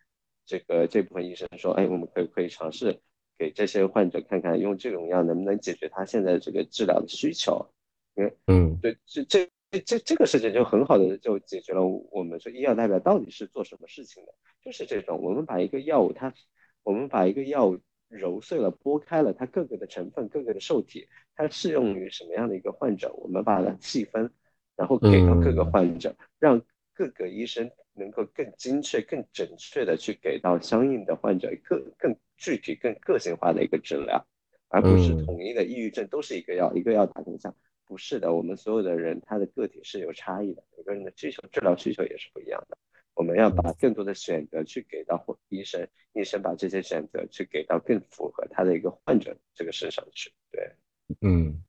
[0.46, 3.00] 这个这部分医生说，哎，我们可以可以尝试
[3.36, 7.66] 给这些患者看看，用这种药能不能解决他现在这个治疗的需求？
[8.14, 9.48] 嗯嗯，对，这这。
[9.72, 11.82] 这这这个事情就很好的就解决了。
[12.10, 14.34] 我们说医药代表到底是做什么事情的？
[14.62, 16.34] 就是这种，我们把一个药物它，
[16.82, 23.10] 我们把一个药物揉碎了、剥开了，它各个的成分、各个的受体，它适用于什么样的一个患者？
[23.14, 24.30] 我们把它细分，
[24.76, 26.60] 然后给到各个患者，让
[26.92, 34.26] 各个医生能够更精确、更准确的去给到相应的患者更更具体、更个性化的一个治疗，
[34.68, 37.54] 而不是统一的抑郁症都是一个药，一个药打天下。
[37.92, 42.78] 不是的，我们所有的人他的个体是有差异的，每个人的需求、治疗需求也是不一样的。
[43.12, 50.32] 我们要把更多的选择去给到医生，医生把这些选择去给到更符合他的一个患者这个身上去。
[50.50, 50.72] 对，
[51.20, 51.62] 嗯，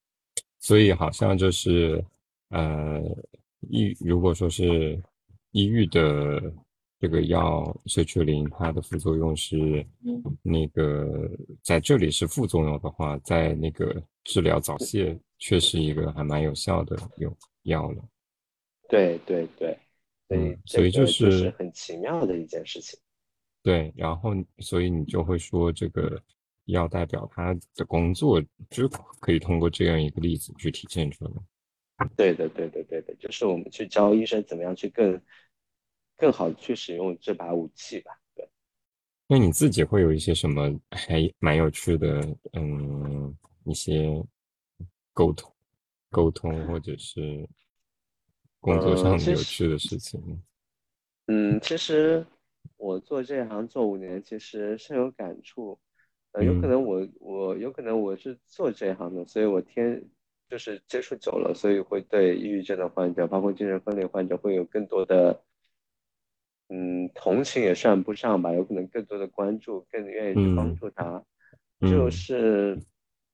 [0.59, 2.01] 所以好像就是
[2.51, 3.01] 呃，
[3.59, 4.97] 抑如果说是
[5.51, 6.41] 抑郁的
[7.03, 9.85] 这个药社曲林，它的副作用是
[10.41, 11.29] 那个
[11.61, 15.19] 在这里是副作用的话，在那个治疗早泄。
[15.37, 18.01] 确实一个还蛮有效的用药了，
[18.87, 19.77] 对对对，
[20.29, 22.97] 所以所以就是很奇妙的一件事情。
[23.61, 26.17] 对，然后所以你就会说这个
[26.67, 28.87] 药代表他的工作就
[29.19, 31.31] 可以通过这样一个例子去体现出来。
[32.15, 35.21] 对的对的对的，就是我们去教医生怎么样去更
[36.17, 38.11] 更好去使用这把武器吧。
[38.35, 38.49] 对，
[39.27, 42.21] 那你自己会有一些什么还蛮有趣的
[42.53, 44.23] 嗯一些。
[45.15, 45.53] 沟通，
[46.09, 47.47] 沟通，或者是
[48.59, 50.19] 工作上有趣的事情。
[51.27, 52.25] 嗯，其实
[52.77, 55.79] 我做这行做五年，其实深有感触。
[56.31, 60.03] 呃，有可能我我有可能我是做这一行的，所以我天
[60.49, 65.43] 就是接触久了，所以会对抑郁症的患者，包括精神分裂患者，会有更多的
[66.69, 71.23] 嗯同情也算不上吧，有可能更多的关注，更愿意去帮助他。
[71.81, 72.79] 就是。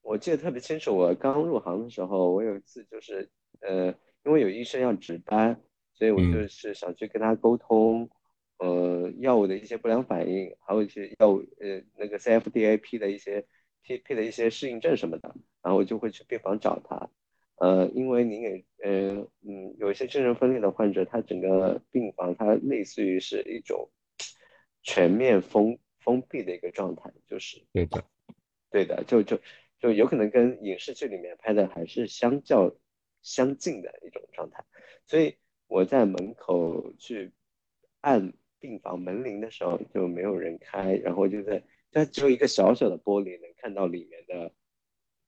[0.01, 3.93] 我记得特别清楚，我刚入行的时候，我有一次就是，呃，
[4.25, 5.61] 因为有医生要值班，
[5.93, 8.09] 所以我就是想去跟他沟通，
[8.57, 13.45] 呃，药物的一些不良反应，还有一些药物，呃，那个 CFDAP 的一些
[13.83, 17.09] 批批的一些适应症什么的，然后我就会去病房找他，
[17.59, 23.89] 呃，因为您也，呃，嗯，有一些精神分裂的患者，他整个病房它类似于是一种
[24.81, 28.03] 全面封封闭的一个状态，就是对的，
[28.71, 29.39] 对的，就就。
[29.81, 32.75] 就有可能跟影视剧里面拍的还是相较
[33.21, 34.61] 相近的一种状态，
[35.05, 37.31] 所以我在门口去
[38.01, 44.51] 按病房门铃的时候就没有人开，然后就在它只有一个小小的玻璃能看到里面的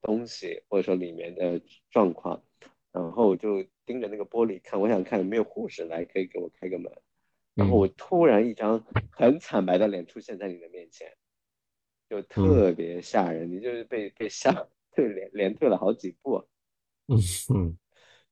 [0.02, 2.44] 东西或者说里面的状况，
[2.92, 6.92] 然后我就盯着那个玻璃看，我想看有没有护士来可以给我开个门，
[7.56, 11.16] 然后我突然一张很惨白的脸出现在你的面前。
[12.10, 16.46] 就特别吓人，你就是被被吓退连连退了好几步。
[17.08, 17.18] 嗯
[17.56, 17.78] 嗯，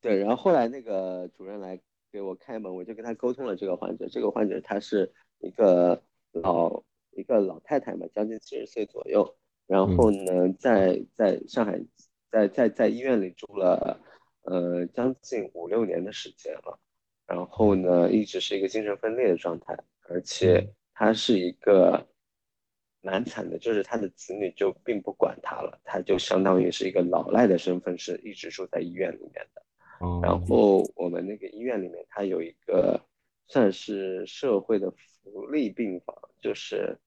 [0.01, 1.79] 对，然后后来那个主任来
[2.11, 4.09] 给我开门，我就跟他沟通了这个患者。
[4.09, 6.03] 这个患者他是一个
[6.33, 9.37] 老一个老太太嘛，将近七十岁左右。
[9.69, 11.79] 然后呢，在在上海，
[12.29, 14.01] 在在在医院里住了
[14.41, 16.77] 呃将近五六年的时间了。
[17.25, 19.77] 然后呢，一直是一个精神分裂的状态，
[20.09, 22.05] 而且她是一个。
[23.01, 29.63] 蛮惨的，就是他的子女就并不管他了，他就相当于是一个老赖的身份，是一直住在医院里面的。
[30.21, 32.99] 然后我们那个医院里面，它有一个
[33.47, 36.99] 算是社会的福利病房，就是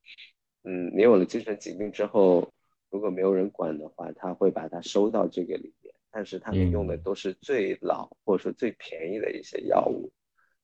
[0.64, 2.52] 嗯，你有了精神疾病之后，
[2.88, 10.12] 如果没有人管的话，他会把它收到这个里面，但是他们用的都是最老或者说最便宜的一些药物，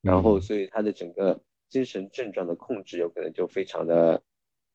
[0.01, 4.23] 然后所以他的整个精神症状的控制有可能就非常的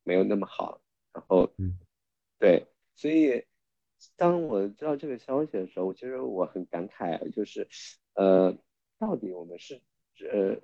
[0.03, 0.81] 没有那么好，
[1.13, 1.49] 然后，
[2.37, 3.45] 对，所以
[4.17, 7.65] 当我知道这个消息的时候，其实我很感慨，就是，
[8.15, 8.57] 呃，
[8.99, 9.79] 到底我们是，
[10.29, 10.57] 呃，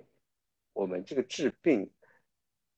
[0.74, 1.90] 我们这个治病。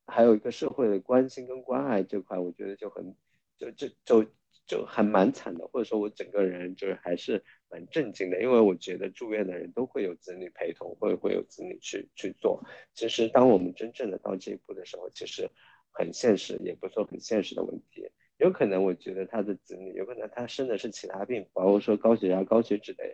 [0.06, 3.14] 还有一个社会的关心跟关爱这块，我觉得就很，
[3.56, 4.30] 就就就
[4.66, 12.62] 就还蛮惨的，或者说我整个人就是还是蛮震惊的，因为我觉得住院的人都会有子女陪同，会会有子女去去做。
[12.94, 15.48] 其实当我们真正的到这一步的时候，其实
[15.92, 18.10] 很现实，也不说很现实的问题。
[18.38, 23.04] 有可能我觉得他的子女，有可能他生的是其他病，包括说高血压、高血脂的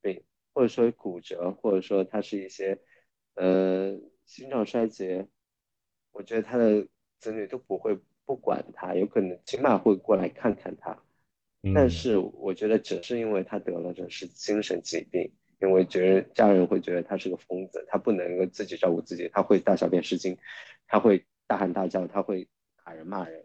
[0.00, 0.24] 病，
[0.54, 2.80] 或者说骨折，或者说他是一些
[3.34, 5.28] 呃心脏衰竭。
[6.18, 6.84] 我觉得他的
[7.20, 7.96] 子女都不会
[8.26, 11.00] 不管他，有可能起码会过来看看他。
[11.72, 20.36] 但是我觉得只是因为他得了这是精神疾病，因为觉得家人会觉得他是个疯子，他不能够自己照顾自己，他会大小便失禁，
[20.88, 22.48] 他会大喊大叫，他会
[22.84, 23.44] 打人骂人，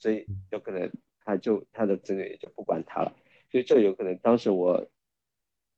[0.00, 0.90] 所以有可能
[1.24, 3.14] 他就他的子女也就不管他了。
[3.52, 4.90] 所以这有可能当时我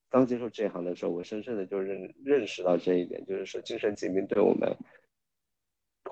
[0.08, 4.74] 刚接触这一行的时候，我深深的就认认识到这一点，就是说精神疾病对我们。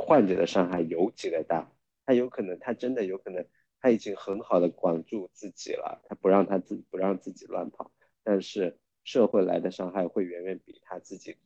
[0.08, 1.70] 患者的伤害尤其的大，
[2.06, 3.46] 他有可能，他真的有可能，
[3.78, 7.92] 他已经很好的管住自己了，他不让他自不让自己乱跑，
[8.24, 11.36] 但是社会来的伤害会远远比他自己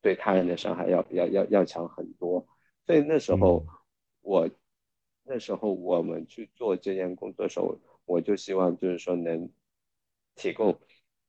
[0.00, 2.46] 对他人的伤害要要要要强很多，
[2.86, 3.66] 所以那时候
[4.22, 4.48] 我
[5.24, 9.50] 那时候我们去做这件工作的时候，我就希望就是说能
[10.36, 10.80] 提供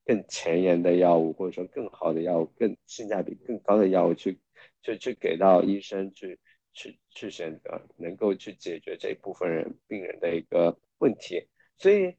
[0.05, 4.39] 更前沿的药物，或者说更好的药物，更性价比更高的药物去
[4.81, 6.39] 去去给到医生去。
[6.73, 11.47] 去去选择能够去解决这一部分人病人的一个问题，
[11.77, 12.15] 所以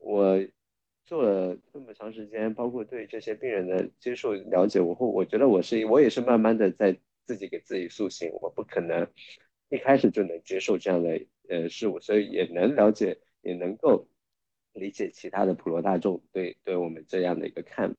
[0.00, 0.38] 我
[1.04, 9.06] 做了这么长时间，包括对这些病人的接受了解，我会我觉得我是我也是慢慢的在自己给自己塑形，我不可能
[9.68, 14.08] 一开始就能接受这样的呃事物，所以也能了解，也能够
[14.72, 17.96] 理解其他的普罗大众对对我们这样的一个看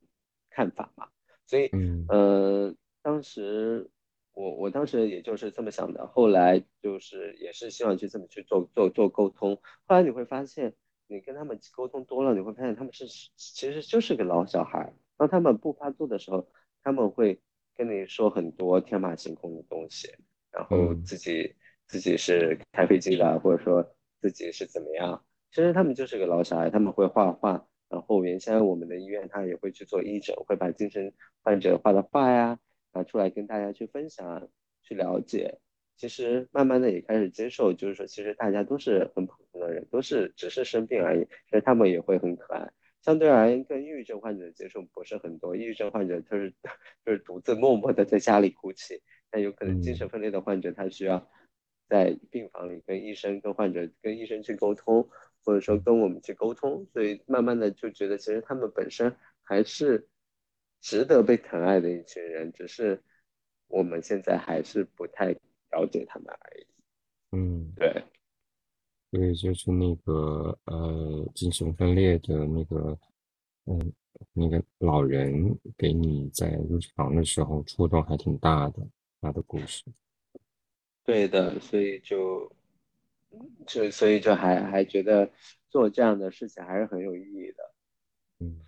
[0.49, 1.08] 看法嘛，
[1.45, 3.89] 所以嗯呃当时。
[4.34, 9.56] 我我当时也就是这么想的，后来就是也是希望去这么去做做做沟通。
[9.86, 10.74] 后来你会发现，
[11.08, 13.06] 你跟他们沟通多了，你会发现他们是
[13.36, 14.94] 其实就是个老小孩。
[15.18, 16.48] 当他们不发作的时候，
[16.84, 17.40] 他们会
[17.76, 20.10] 跟你说很多天马行空的东西，
[20.52, 21.56] 然后自己
[21.88, 25.24] 自己是开飞机的，或者说自己是怎么样。
[25.52, 27.68] 其实他们就是个老小孩，他们会画画。
[27.90, 31.14] 然后原先我们的医院他也会去做义诊，会把精神
[31.44, 32.58] 患者画的画呀。
[32.94, 34.48] 拿出来跟大家去分享，
[34.84, 35.60] 去了解。
[35.96, 41.24] 其实慢慢的也开始接受，就是说，其实大家都是很普通的人，都是只是生病而已。
[41.46, 42.72] 其实他们也会很可爱。
[43.02, 45.56] 相对而言，跟抑郁症患者的接触不是很多。
[45.56, 46.54] 抑郁症患者就是
[47.06, 49.02] 就是独自默默的在家里哭泣。
[49.30, 51.30] 但有可能精神分裂的患者，他需要
[51.88, 55.08] 在病房里跟医生、跟患者、跟医生去沟通，
[55.44, 56.88] 或者说跟我们去沟通。
[56.91, 60.08] 所以慢慢的就觉得，其实他们本身还是。
[60.84, 63.02] 值得被疼爱的一群人，只是
[63.68, 65.28] 我们现在还是不太
[65.72, 66.68] 了解他们而已。
[67.32, 68.04] 嗯，对，
[69.10, 73.00] 所以，就是那个呃，精神分裂的那个，
[73.66, 73.94] 嗯，
[74.34, 78.86] 那个老人给你在入场的时候触动还挺大的，
[79.22, 79.86] 他的故事。
[81.06, 82.52] 对的，所以就
[83.66, 85.32] 就所以就还还觉得
[85.70, 87.72] 做这样的事情还是很有意义的。
[88.40, 88.60] 嗯，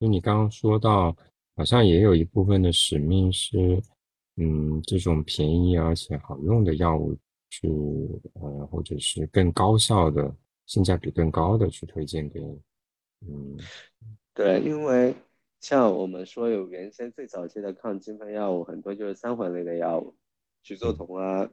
[0.00, 1.16] 就你刚刚说到。
[1.56, 3.80] 好像也有一部分的使命是，
[4.36, 7.16] 嗯，这种便宜而且好用的药物，
[7.50, 7.68] 去
[8.34, 10.34] 呃，或者是更高效的、
[10.66, 12.40] 性价比更高的去推荐给，
[13.20, 13.56] 嗯，
[14.34, 15.14] 对，因为
[15.60, 20.14] 像我们说有原先最早期的抗精喷药物，很多就是三环类的药物，
[20.62, 21.48] 曲唑酮啊，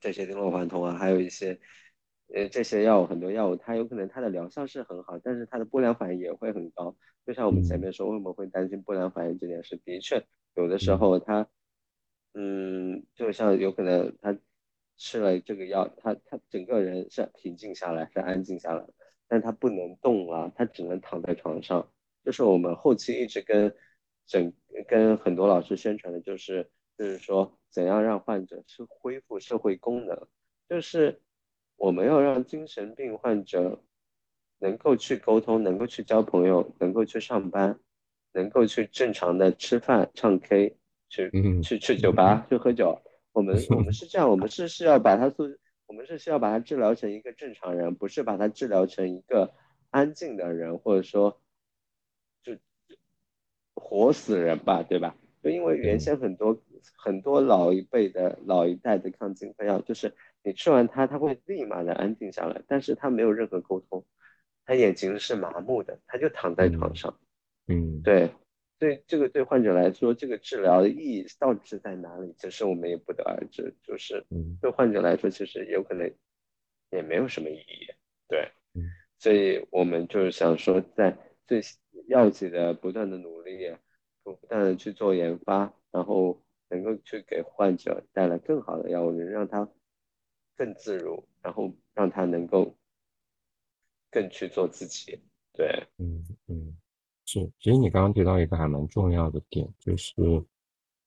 [0.00, 1.58] 这些丁洛环酮啊，还有一些。
[2.32, 6.94] 呃，这些药物很多药物，它有可能它的疗效是很好，但是它的不良反应也会很高。
[7.30, 9.76] 就像我们前面说，为什么会担心不良反应这件事？
[9.84, 10.26] 的确，
[10.56, 11.48] 有的时候他，
[12.34, 14.36] 嗯，就像有可能他
[14.96, 18.84] 吃了这个药，他他整个人是平静下来，是安静下来，
[19.28, 21.88] 但他不能动了，他只能躺在床上。
[22.24, 23.72] 就是我们后期一直跟
[24.26, 24.52] 整
[24.88, 26.68] 跟很多老师宣传的，就是
[26.98, 30.26] 就是说怎样让患者是恢复社会功能，
[30.68, 31.22] 就是。
[31.76, 33.82] 我们要让精神病患者
[34.60, 37.80] 能够去沟通，能够去交朋友，能够去上班，
[38.32, 40.76] 能够去正常的吃饭、唱 K，
[41.08, 41.30] 去
[41.62, 43.00] 去去酒吧去喝酒。
[43.32, 45.48] 我们 我们是这样，我们是是要把他做，
[45.86, 49.52] 我们是需要把他治疗成一个正常人，不是把他治疗成一个
[49.90, 51.40] 安静的人，或者说
[52.42, 52.56] 就
[53.74, 55.16] 活死人吧，对吧？
[55.42, 56.60] 就因为原先很多
[56.96, 64.04] 很多老一辈的老一代的抗惊风药，就是你吃完它，它会立马的安静下来，但是它没有任何沟通，
[64.70, 67.18] 他眼睛是麻木的，他就躺在床上，
[67.66, 68.30] 嗯，对。
[68.78, 72.32] 所以这个对患者来说，这个治疗的意义到底是在哪里？
[72.38, 73.74] 其实我们也不得而知。
[73.82, 74.24] 就是
[74.60, 76.08] 对患者来说，其实有可能
[76.90, 77.92] 也没有什么意义。
[78.28, 78.52] 对，
[79.18, 81.18] 所以我们就是想说，在
[81.48, 81.60] 最
[82.06, 83.74] 要紧的不断的努力，
[84.22, 89.68] 不断的去做研发，然后能够去给患者带来更好的药物，能让他
[90.56, 92.76] 更自如，然后让他能够
[94.10, 95.18] 更去做自己。
[95.52, 96.76] 对，嗯嗯。
[97.26, 100.14] 是，其实你刚刚提到一个还蛮重要的点，就是，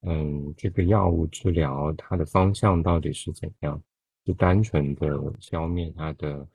[0.03, 3.81] 嗯，这个药物治疗它的方向到底是怎样？
[4.25, 6.47] 是单纯的消灭它的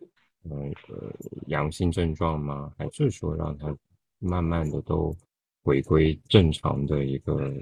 [0.42, 1.12] 那个
[1.48, 2.72] 阳性症状吗？
[2.78, 3.76] 还是说让它
[4.18, 5.14] 慢慢的都
[5.62, 7.52] 回归正常的一个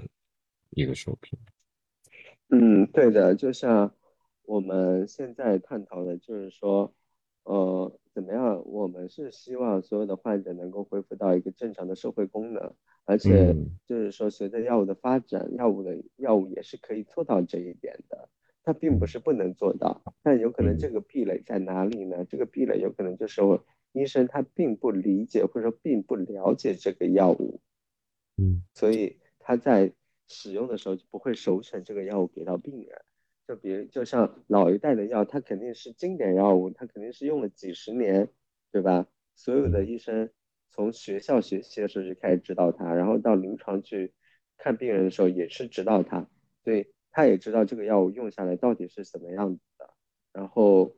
[0.69, 1.37] 一个水平？
[2.51, 3.93] 嗯，对的，就像
[4.43, 6.93] 我们现在探讨的，就是说。
[7.43, 8.63] 呃，怎么样？
[8.65, 12.73] 我们是希望所有的患者能够恢复到一个正常的社会功能，
[13.05, 13.55] 而且
[13.85, 18.27] 就是说，随着药物的发展，药物的药物也是可以做到这一点的。
[18.63, 22.25] 它并不是不能做到，但有可能这个壁垒在哪里呢？
[22.25, 23.39] 这个壁垒有可能就是
[23.91, 27.61] 医生他并不理解或者说并不了解这个药物，
[28.37, 29.93] 嗯，所以他在
[30.27, 32.99] 使用的时候就不会首选这个药物给到病人。
[33.47, 38.29] 就比如，就像老一代的药，它肯定是经典药物，它肯定是用了几十年，
[38.73, 39.07] 对吧？
[39.35, 40.29] 所有的医生
[40.69, 44.13] 从学校学习的时候就开始指导它，然后到临床去
[44.57, 46.27] 看病人的时候也是指导它，
[46.65, 49.93] 所以他也知道这个药物用下来到底是什么样子的。
[50.33, 50.97] 然后，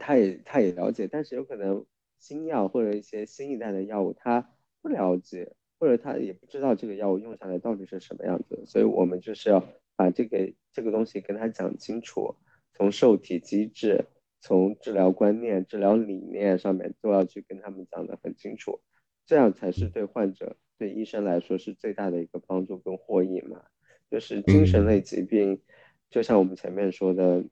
[0.00, 1.86] 他也他也了解，但是有可能
[2.18, 4.50] 新药或者一些新一代的药物他
[4.82, 9.62] 不了解，或者他也不知道这个药物用下来到底是什么样子，所以我们就是要。
[9.98, 12.36] 把这个这个东西跟他讲清楚，
[12.72, 14.06] 从受体机制，
[14.40, 18.80] 从治疗观念、治疗理念上面都要去跟他们讲得很清楚，
[19.26, 23.60] 这样才是对患者、对医生来说是最大的一个帮助跟获益嘛。
[24.08, 25.60] 就是精神类疾病，
[26.10, 27.44] 就像我们前面说的，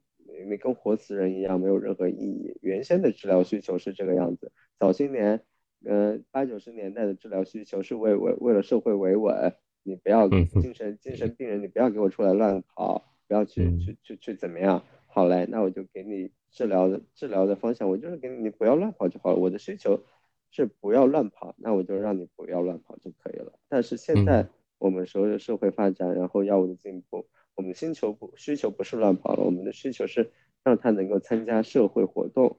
[0.49, 2.57] 你跟活死人一样，没有任何意义。
[2.63, 5.43] 原先的治疗需求是这个样子，早些年，
[5.85, 9.53] 呃，八九十年代的治疗需求是为为为了社会维稳。
[9.87, 14.83] 你不要精神精神病人，你不要给我出来乱跑，不要去去去去怎么样？
[15.07, 19.37] 好嘞，那我就给你治疗的治疗的方向，我就是给你，你不要乱跑就好了。
[19.37, 20.03] 我的需求
[20.51, 23.53] 是不要乱跑，那我就让你不要乱跑就可以了。
[23.69, 30.33] 但是现在我们所有的社会发展，然后药物的进步，我们需求不需求不是乱跑了，我们的需求是
[30.65, 32.59] 让他能够参加社会活动，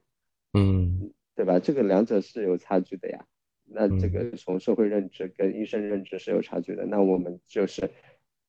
[0.53, 1.59] 嗯，对吧？
[1.59, 3.25] 这个两者是有差距的呀。
[3.79, 7.87] 那这个从社会认知跟医生认知是有差距的，那我们就是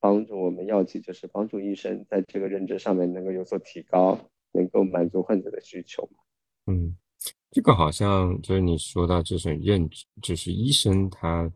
[0.01, 4.19] 帮助我们药剂，就是帮助医生在这个认知上面能够有所提高，
[4.53, 6.09] 能够满足患者的需求
[6.67, 6.97] 嗯，
[7.51, 11.53] 这个好像就是你说到这种认知，就是医生他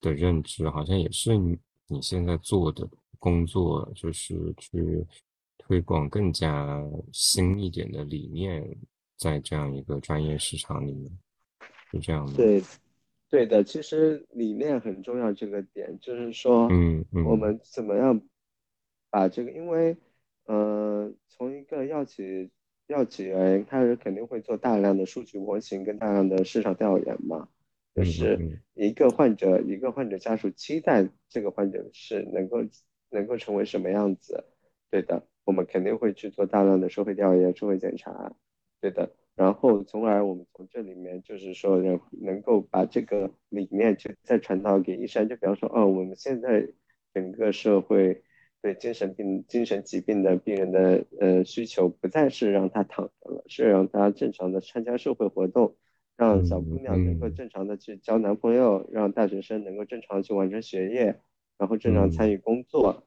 [0.00, 1.58] 的认知，好像也是你
[1.88, 2.88] 你现在做的
[3.18, 5.04] 工作，就是去
[5.58, 6.80] 推广更加
[7.12, 8.64] 新一点的理念，
[9.16, 11.10] 在这样一个专业市场里面，
[11.90, 12.34] 是这样的。
[12.34, 12.62] 对。
[13.30, 15.32] 对的，其实理念很重要。
[15.34, 18.22] 这个点就是说，嗯嗯，我们怎么样
[19.10, 19.50] 把这个？
[19.50, 19.98] 因为，
[20.46, 22.50] 呃，从一个药企
[22.86, 27.48] 药企人，他是肯定会做大量的数据模型跟大量的市场调研嘛。
[27.94, 32.58] 就是一个患者，一个患者家属期待这个患者是能够
[33.10, 34.44] 能够成为什么样子？
[34.90, 38.32] 对的，我们肯定会去做大量的社会调研、社会检查。
[38.80, 39.10] 对的。
[39.38, 45.28] 然后，从而我们从这里面就是说，能能够把这个理念就再传导给医生。
[45.28, 46.68] 就比方说，哦，我们现在
[47.14, 48.24] 整个社会
[48.60, 55.76] 对精神病、精神疾病的病人的呃需求，不再是让他躺着了，是让他正常的参加社会活动，
[56.16, 61.20] 让小姑娘能够正常的去交男朋友，让大学生能够正常去完成学业，
[61.58, 63.04] 然后正常参与工作，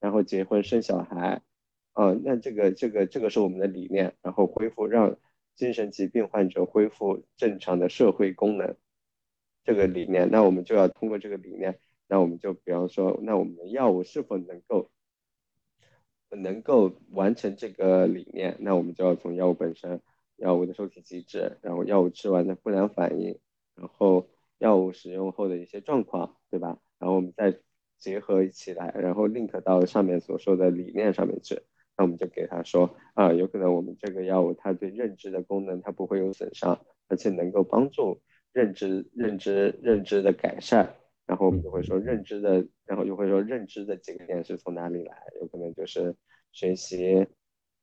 [0.00, 1.42] 然后结婚生小孩。
[1.92, 5.18] 哦，那这个这个这个是我们的理念，然后恢复让。
[5.54, 8.76] 精神疾病患者恢复正常的社会功能，
[9.64, 14.90] 这个理念，那我们就要通过这个理念，那我们就比方说，那我们的药物是否能够
[16.30, 18.56] 能够完成这个理念？
[18.60, 20.00] 那我们就要从药物本身、
[20.36, 23.38] 药物的受体机制，然后药物吃完的不良反应，
[23.76, 24.28] 然后
[24.58, 26.78] 药物使用后的一些状况，对吧？
[26.98, 27.58] 然后我们再
[27.98, 31.62] 结合起来，然后 link 到上面所说的理念上面去，
[31.96, 38.20] 那我们就给他说啊，有可能我们这个药物它对认知的功能它不会有损伤，而且能够帮助
[38.52, 40.96] 认知认知认知的改善。
[41.26, 45.16] 然后我们就会说认知的，然后就会说认知的几个点是从哪里来？
[45.40, 46.14] 有可能就是
[46.52, 47.26] 学习、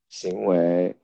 [0.10, 0.96] 行为，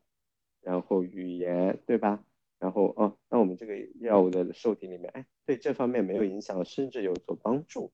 [0.61, 2.23] 然后语言，对吧？
[2.59, 7.91] 然后哦，那我们这个药物的受体里面，哎，对这方面没有影响，甚至有所帮助。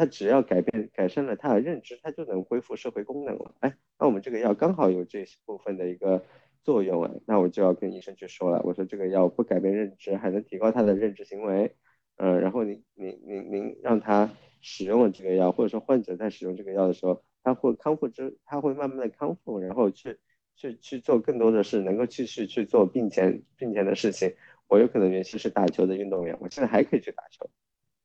[0.00, 3.54] 他，只要改变改善了他的认知，他就能恢复社会功能了。
[3.60, 6.24] 哎，那我们这个药刚好有这部分的一个
[6.64, 11.76] 作用啊，那我就要跟医生去说了，我说这个药不改变认知，还能提高他的认知行为。
[12.16, 14.30] 嗯，然后您您您您让他
[14.62, 20.18] 使用了这个药，或者说患者在使用这个药的时候，他会康复之，他会慢慢的康复，然后去
[20.56, 24.34] 去去做更多的事，能够继续去做病前病前的事情。
[24.66, 27.50] 我有可能原先是打球的运动员，我现在还可以去打球。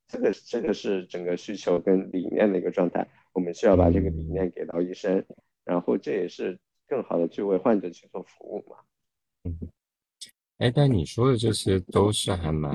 [0.08, 5.24] 这个这个是整个需求跟理念的一个状态，我们需要把这个理念给到医生，
[5.64, 8.76] 然后这也是更好的去为患者去做服务嘛。
[9.44, 9.58] 嗯，
[10.58, 12.74] 哎，但你说的这些都是还蛮。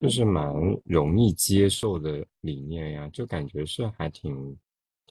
[0.00, 0.50] 就是蛮
[0.86, 4.58] 容易接受的理念呀，就感觉是还挺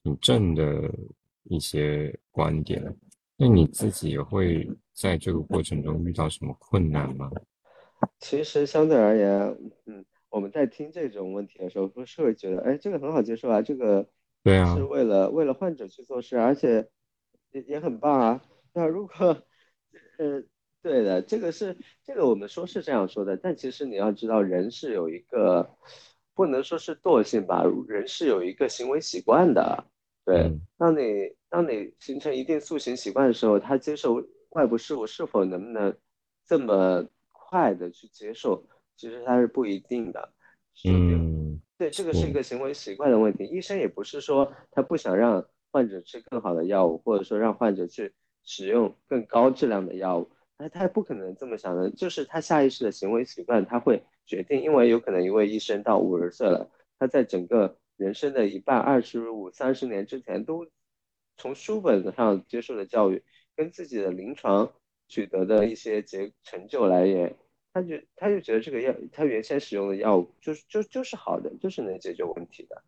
[0.02, 0.92] 挺正的
[1.44, 2.82] 一些观点。
[3.36, 7.30] 那你自己会在这个过程中遇到什么困难吗？
[8.18, 9.56] 其实相对而言，
[9.86, 14.08] 嗯，我们在听这种问题的时候，不是会觉得，哎，这个很好接受啊，这个
[14.42, 16.88] 对啊，是为了为了患者去做事，而且
[17.52, 18.42] 也也很棒啊。
[18.72, 19.36] 那如果，
[20.16, 20.42] 呃。
[20.82, 25.76] 对的，这个是这个我们说是这样说的，但其实你要知道，人是有一个
[26.34, 29.84] 不能说是惰性吧，人是有一个行为习惯的。
[30.24, 35.94] 对，当你当你形成一定塑形习惯的时候，他接受外部事物是否能不能
[36.46, 38.66] 这么快的去接受，
[39.00, 40.34] 其实他是不一定的。
[40.84, 43.44] 嗯，对，这个是一个行为习惯的问题。
[43.44, 45.42] 医生也不是说他不想让
[45.72, 48.12] 患者吃更好的药物，或者说让患者去
[48.44, 50.30] 使用更高质量的药物。
[50.58, 60.66] 那他也不可能这么想的，就是他下意识的行为习惯，他会决定，因为有可能一位医生到五十岁了，他在整个人生的一半，二十五、三十年之前，都
[61.38, 63.22] 从书本上接受的教育，
[63.56, 64.70] 跟自己的临床
[65.08, 67.34] 取得的一些结成就来言，
[67.72, 72.82] 他就他就觉得这个药，他原先使用的药物就是就就是好的，就是能解决问题的，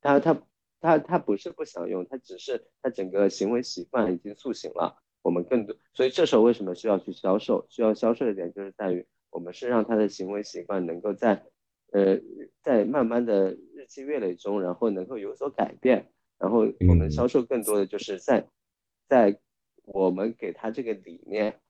[0.00, 0.42] 他他
[0.80, 5.02] 他他不是不想用，他只是他整个行为习惯已经塑形了。
[5.20, 7.66] 我们更多，所以这时候为什么需要去销售？
[7.68, 11.44] 需要销售的点就是在于，我们是让他的行为习惯能够在，
[11.90, 12.18] 呃，
[12.62, 16.12] 在慢慢的日积月累中，然后能够有所改变。
[16.38, 18.48] 然后我们销售更多的就是在，
[19.08, 19.40] 在
[19.82, 21.60] 我们给他这个理念，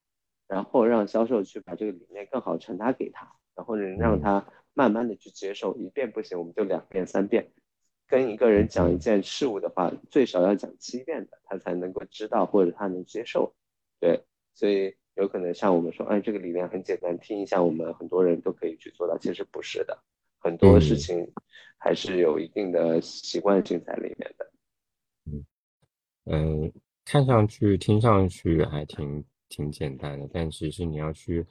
[0.48, 4.44] 然后让销售去把这个理念更好传达给他，然后能让他
[4.74, 5.76] 慢慢的去接受。
[5.76, 7.52] 一遍不行，我们就两遍、三遍。
[8.06, 13.54] 跟一个人讲一件事物的话，最少要讲七遍的，他才能够知道或者他能接受。
[14.00, 14.24] 对，
[14.54, 19.18] 所以有可能像我们说，哎，这个理念很简单，听一下，我们很多人都可以去做到。
[19.18, 20.02] 其实不是的，
[20.38, 21.30] 很多事情
[21.76, 24.52] 还是有一定的习惯性在里面的。
[25.26, 25.44] 嗯
[26.24, 26.72] 嗯，
[27.04, 31.44] 看上去、听上去还挺挺简单的，但其实你要去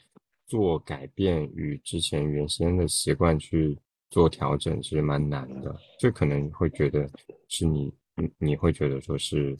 [0.46, 3.78] 做改变，与之前原先的习惯去。
[4.10, 7.06] 做调整其实蛮难的，这可能会觉得
[7.50, 9.60] 是你，你你会觉得说是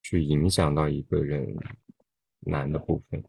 [0.00, 1.52] 去影响到一个人
[2.38, 3.20] 难的部分，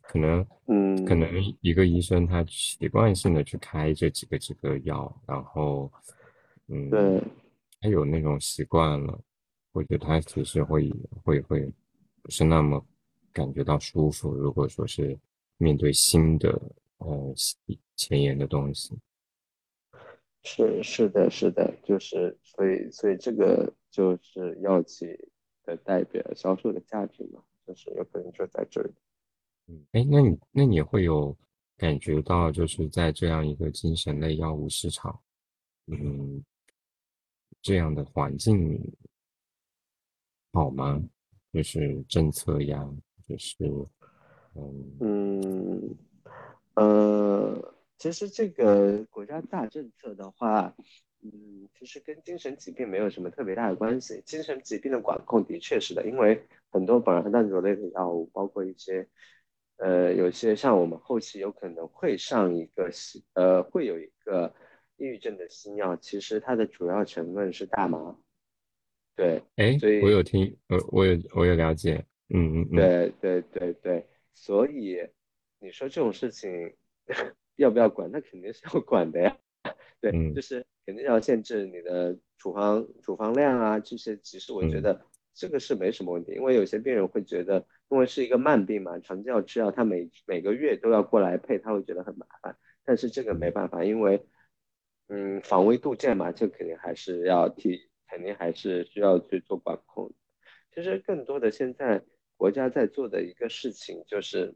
[0.00, 1.28] 可能，嗯，可能
[1.60, 5.92] 一个医生他习惯性的去开这几个几个药，然后，
[6.68, 7.22] 嗯，对，
[7.82, 9.20] 他有那种习惯了，
[9.72, 10.90] 我觉得他其实会
[11.22, 11.70] 会会
[12.22, 12.82] 不是那么
[13.34, 14.32] 感觉到舒服。
[14.32, 15.18] 如果说是
[15.58, 16.50] 面对新的
[16.98, 17.34] 呃
[17.96, 18.96] 前沿的东西。
[20.42, 25.06] 是是的，是的，就是所以所以这个就是药企
[25.64, 28.90] 的代表销售的价值嘛，就是有可能就在这里。
[29.66, 31.36] 嗯，哎，那你那你会有
[31.76, 35.18] 感觉到就是在这样一个精神类药物市场，
[35.86, 36.44] 嗯，
[37.62, 38.78] 这样的环境
[40.52, 41.02] 好吗？
[41.54, 42.86] 就是政策呀，
[43.28, 43.56] 就是
[44.54, 45.96] 嗯嗯
[46.74, 47.74] 呃。
[47.96, 50.74] 其实这个国家大政策的话，
[51.22, 54.20] 嗯，其实跟精神疾病没有什么特别大的关系。
[54.26, 59.08] 精神疾病的管控的确是的，因为很多苯二氮卓类的药物，包括一些，
[59.76, 64.52] 呃，有些像我们后期有可能会上一个新，呃，会有一个
[64.96, 68.18] 抑郁症的新药，其实它的主要成分是大麻。
[69.16, 74.98] 对，哎，所以我有听，我，我有我有了解，嗯嗯嗯，对对对对，所以
[75.58, 76.74] 你说这种事情。
[77.56, 78.10] 要不要管？
[78.10, 79.36] 那肯定是要管的呀。
[80.00, 92.56] 对，就是肯定要限制你的处方处方量啊，这些其实我觉得这个是没什么问题，因为有些病人会觉得，因为是一个慢病嘛，长期要吃药，他每每个月都要过来配，他会觉得很麻烦。
[92.84, 94.26] 但是这个没办法，因为，
[95.06, 100.12] 嗯，防微杜渐嘛，这肯定还是要替，肯定还是需要去做管控。
[100.74, 102.02] 其实更多的现在
[102.36, 104.54] 国家在做的一个事情就是，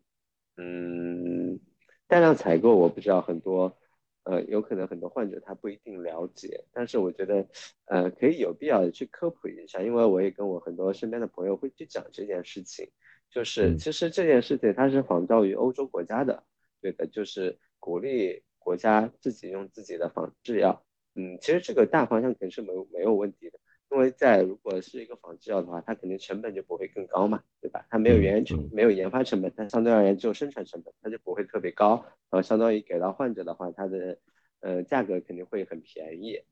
[0.57, 1.59] 嗯，
[2.07, 3.77] 大量采购，我不知道很多。
[4.25, 7.49] 呃，有可能很多患者他不一定了解，但是我觉得，
[7.87, 12.91] 呃，可以有必要的去科普一下，因为我也跟我很多身边的朋友会去讲这件事情，
[13.31, 16.45] 就是其实这件事情它是仿照于欧洲国家的，
[16.83, 23.59] 对的，就是鼓励国家自己用自己的仿制药，嗯，其实这个大方向肯定是没有没有问题的，
[23.91, 27.87] 因为在如果是一个仿制药的话，它肯定成本就不会更高嘛，对吧？
[27.91, 32.05] 它没有研成没有研发成本，但相对而言只有生产成本，它就不会特别高。
[32.31, 34.19] 然后相当于给到患者的话，它的
[34.61, 36.43] 呃价格肯定会很便宜，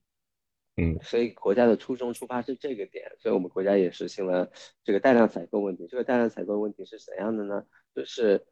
[0.76, 4.50] 嗯，所以国家的初衷出发是这个点，所以我们国家也实行了
[4.82, 5.86] 这个大量采购问题。
[5.88, 7.66] 这个大量采购问题是怎样的呢？
[7.94, 8.46] 就是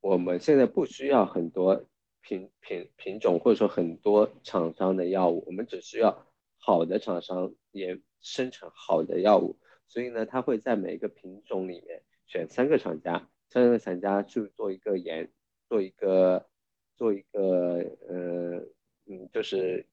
[0.00, 1.84] 我们现在不需要很多
[2.20, 6.26] 品品品种或者说很多厂商的药物，我们只需要
[6.64, 15.30] 好的厂商也生产好的药物，所以呢，他会在每一个品种里面选三个厂家，三个厂家去做一个研。
[15.66, 16.46] 做一个
[16.94, 18.58] 做一个呃
[19.06, 19.86] 嗯就是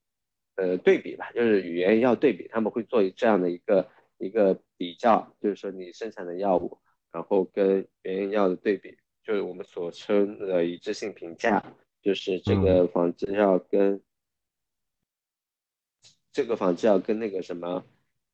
[0.55, 6.77] 呃对比吧，就是语言要对比，他们会做这样的一个一个比较，就是说你生产的药物，
[7.11, 11.63] 然后跟原研药的对比，就是我们所称的一致性评价，
[12.01, 14.01] 就是这个仿制药跟
[16.31, 17.83] 这个仿制药跟那个什么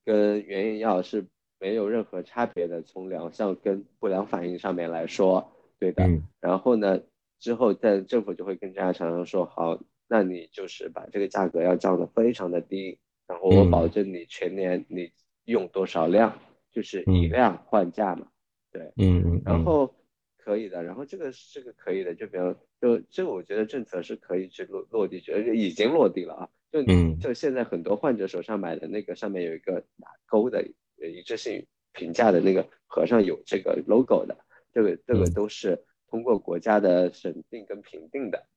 [0.05, 1.25] 跟原研药是
[1.59, 6.03] 没有任何差别的，从疗效跟不良反应上面来说，对的，
[6.39, 7.01] 然后呢？
[7.39, 15.11] 之后，在政府就会跟这家厂商说，好，那你就是把这个价格要降得非常的低，然后我保证你全年你
[15.45, 16.39] 用多少量，
[16.71, 18.27] 就是以量换价嘛，
[18.71, 19.93] 对，嗯嗯，然后
[20.39, 26.49] 可以的，然后这个这个可以的，就比如就这个我觉得政策是可以去落落地，而且已经落地了啊，
[26.83, 30.63] 就就现在很多患者手上买的那个上面有一个打勾的
[30.97, 34.37] 一致性评价的那个盒上有这个 logo 的，
[34.73, 35.83] 这个这个都是。
[36.09, 38.47] 通过国家的审定跟评定的，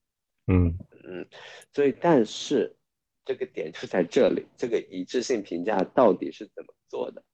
[0.47, 1.27] 嗯嗯，
[1.73, 2.77] 所以但是
[3.25, 7.25] 这个点就在这里，这个一致性评价到底是怎么做的，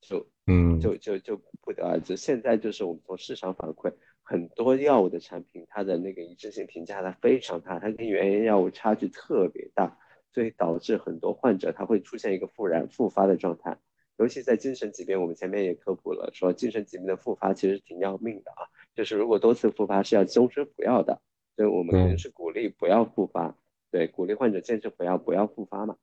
[0.00, 2.16] 就嗯就就就不得而知。
[2.16, 9.98] 现在就是我们从市场反馈，很多药物的产品，它的那个一致性评价它非常大，它跟原研药物差距特别大，
[10.32, 13.78] 所以导致很多患者他会出现一个复燃复发的状态。
[14.16, 18.66] 尤其在精神疾病，我们前面也科普了，说精神疾病的复发其实挺要命的啊。
[18.94, 21.20] 就是如果多次复发是要终身服药的，
[21.54, 23.56] 所以我们肯定是鼓励不要复发，
[23.92, 25.96] 对，鼓励患者坚持服药，不要复发嘛。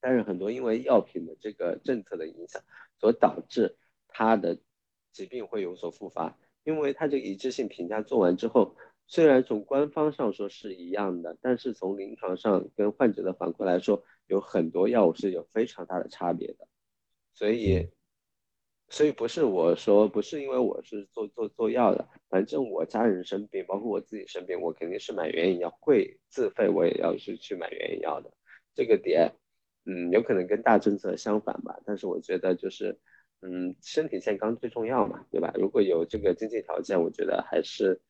[0.00, 2.60] 但是很多因为药品的这个政策的影响，
[2.98, 3.76] 所导致
[4.08, 4.58] 他的
[5.12, 8.74] 疾病会有所复发，因为他这个一致性评价做完之后，
[9.06, 16.66] 虽然从官方上说是一样的，但是从临床上跟患者的反馈来说，有很多药物是有非常大的差别的，
[17.32, 17.88] 所以。
[18.90, 28.30] 所以不是我说，不是因为我是做做做药的，反正我家人生病，包括我自己生病，我肯定是买原研药，会自费我也要去去买原研药的。
[28.74, 29.32] 这个点，
[29.86, 33.00] 嗯，有可能跟大政策相反吧，但是我觉得就是，
[33.40, 35.50] 嗯，身体健康最重要嘛，对吧？
[35.56, 38.00] 如果有这个经济条件，我觉得还是，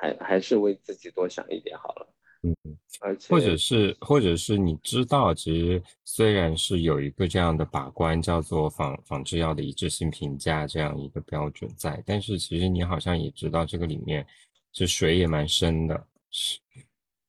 [0.00, 2.14] 还还是为自己多想一点好了。
[2.42, 2.56] 嗯，
[3.02, 14.26] 而且或者是或者是你知道，其实虽然是有一个这样的把关，叫做仿仿制药的一致性评价这样一个标准在，但是其实你好像也知道这个里面
[14.72, 16.06] 这水也蛮深的。
[16.30, 16.58] 是，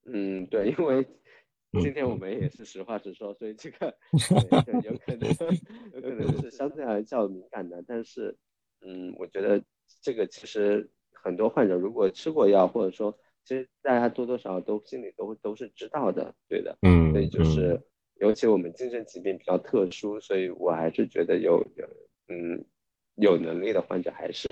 [0.05, 1.05] 嗯，对，因为
[1.81, 3.93] 今天我们也是实话实说，所以这个
[4.85, 5.29] 有可能
[5.93, 8.37] 有可能是相对来较敏感的，但是
[8.79, 9.61] 嗯，我觉得
[10.01, 10.89] 这个其实
[11.21, 13.17] 很多患者如果吃过药，或者说。
[13.43, 17.81] 其实大家多多少少都心里都都是知道的，对的，嗯，所以就是，
[18.17, 21.87] 尤其我们精神疾病比较特殊，所以我还是觉得有有，
[22.27, 22.63] 嗯，
[23.15, 24.47] 有能力的患者还是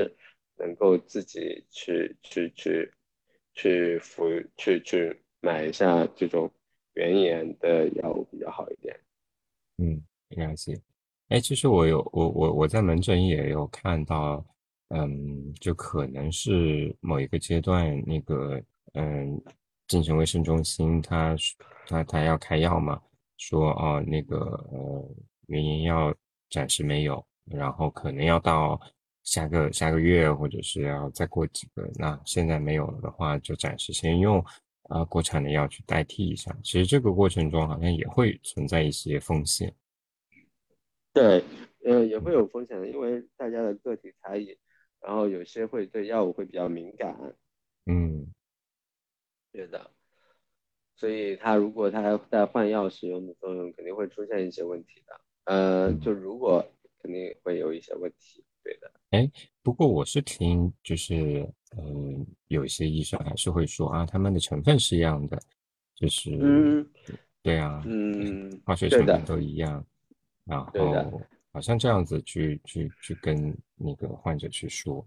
[0.57, 2.91] 能够自己去去去
[3.53, 4.25] 去服
[4.57, 6.51] 去去买一下这种
[6.95, 8.99] 原研的药物比较好一点。
[9.77, 10.81] 嗯，了解。
[11.27, 14.43] 哎，其实我有我我我在门诊也有看到，
[14.89, 18.61] 嗯，就可能是某一个阶段那个。
[18.93, 19.39] 嗯，
[19.87, 21.35] 精神卫生中心他
[21.85, 22.99] 他他要开药嘛？
[23.37, 24.37] 说哦，那个
[24.71, 25.15] 呃，
[25.45, 26.11] 原因药
[26.49, 28.81] 暂时没有，然后可能要到
[29.23, 31.87] 下个下个月，或者是要再过几个。
[31.93, 34.43] 那现在没有了的话，就暂时先用
[34.89, 36.51] 啊国产的药去代替一下。
[36.63, 39.71] 其实这个过程中好像也会存在一些风险。
[41.13, 41.43] 对，
[41.85, 44.57] 呃，也会有风险的，因为大家的个体差异，
[45.01, 47.15] 然后有些会对药物会比较敏感，
[47.85, 48.27] 嗯
[49.51, 49.89] 对的，
[50.95, 55.21] 所以他如果他在换药使用的作用，肯定会出现一些问题的。
[55.45, 55.99] 呃，嗯。
[55.99, 56.63] 就如果
[57.01, 58.91] 肯定会有一些问题，对的。
[59.11, 59.29] 哎，
[59.63, 65.41] 不过我是听，就是嗯，有一些医生还是会说啊，他们的成分是一样的，
[65.95, 66.87] 就是嗯
[67.41, 69.83] 对啊，嗯，化学，成分都一样，
[70.45, 71.11] 然对的。
[71.51, 75.05] 后好像这样子去去去跟那个患者去说，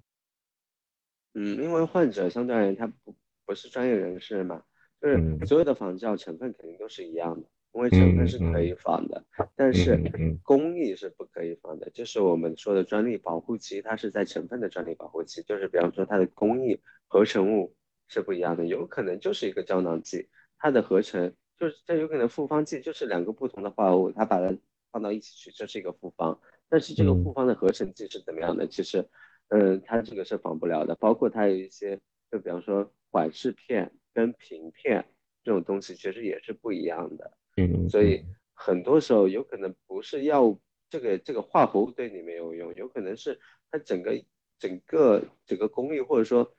[1.34, 3.14] 嗯，因为患者相对而言他不
[3.46, 4.62] 不是专业人士嘛，
[5.00, 5.46] 就是嗯。
[5.46, 9.24] 所有的仿照成分肯定都是一样的，因为成分嗯是可以嗯仿的，
[9.56, 17.74] 但嗯是工艺是不可以仿的，就是我们说的专利保护期，它是在成分的专利保护期，就是比方说它的工艺合成物
[18.08, 20.28] 是不一样的，有可能就是一个胶囊剂，
[20.58, 24.56] 它的合成就是这有可能复方剂就是两个不同的化合物，它把它
[24.92, 28.68] 放到一起去，这是一个复方，但是这个复嗯方的合成剂是怎么样的？
[28.68, 29.08] 其实。
[29.54, 35.04] 嗯，它这个是仿不了的，包括它有一些，就比方说缓释片跟平片
[35.44, 37.36] 这种东西，其实也是不一样的。
[37.58, 43.38] 嗯所以嗯很多时候有可能不是药物这个这个化合物对你没有用，有可能是
[43.70, 44.24] 它整个
[44.58, 46.54] 整个整个工艺或者说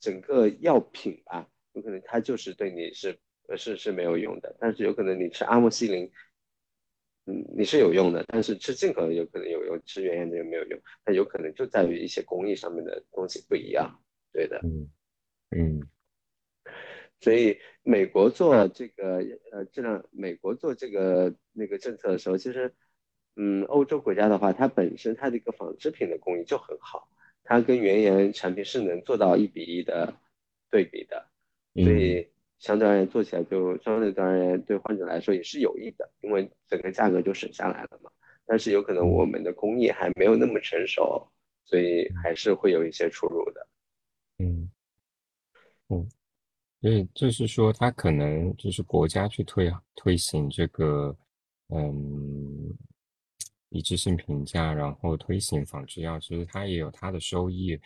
[0.00, 3.16] 整个药品吧，有可能它就是对你是
[3.46, 6.10] 呃是是没有用的，但是有可能你吃阿莫西林。
[7.26, 10.78] 嗯，你是有用的，但是吃进口的有可能有用，吃原研的有没有用？
[11.04, 14.00] 它有可能就在于一些工艺上面的东西不一样。
[14.32, 14.90] 对的，嗯
[15.50, 15.80] 嗯
[17.20, 22.74] 所以美国做这个呃质量，美国做这个那个政策的时候，其实
[23.36, 27.08] 嗯，欧洲国家的话，它本身它的一个纺织品的工艺就很好，
[27.42, 30.14] 它跟原研产品是能做到一比一的
[30.70, 31.30] 对比的，
[31.74, 32.28] 所嗯以
[32.64, 38.10] 相对而言做起来就相对而言对患者来说也是有益的，因为整个价格就省下来了嘛。
[38.46, 41.30] 但是有可能我们的工艺还没有那么成熟，
[41.66, 43.68] 所以还是会有一些出入的。
[44.38, 44.70] 嗯
[45.90, 46.08] 嗯。
[46.80, 51.14] 所以就是说，他可能就是国家去推推行这个，
[51.68, 52.74] 嗯，
[53.68, 57.78] 一致性评价，然后推行仿制药，其实它也有它的收益，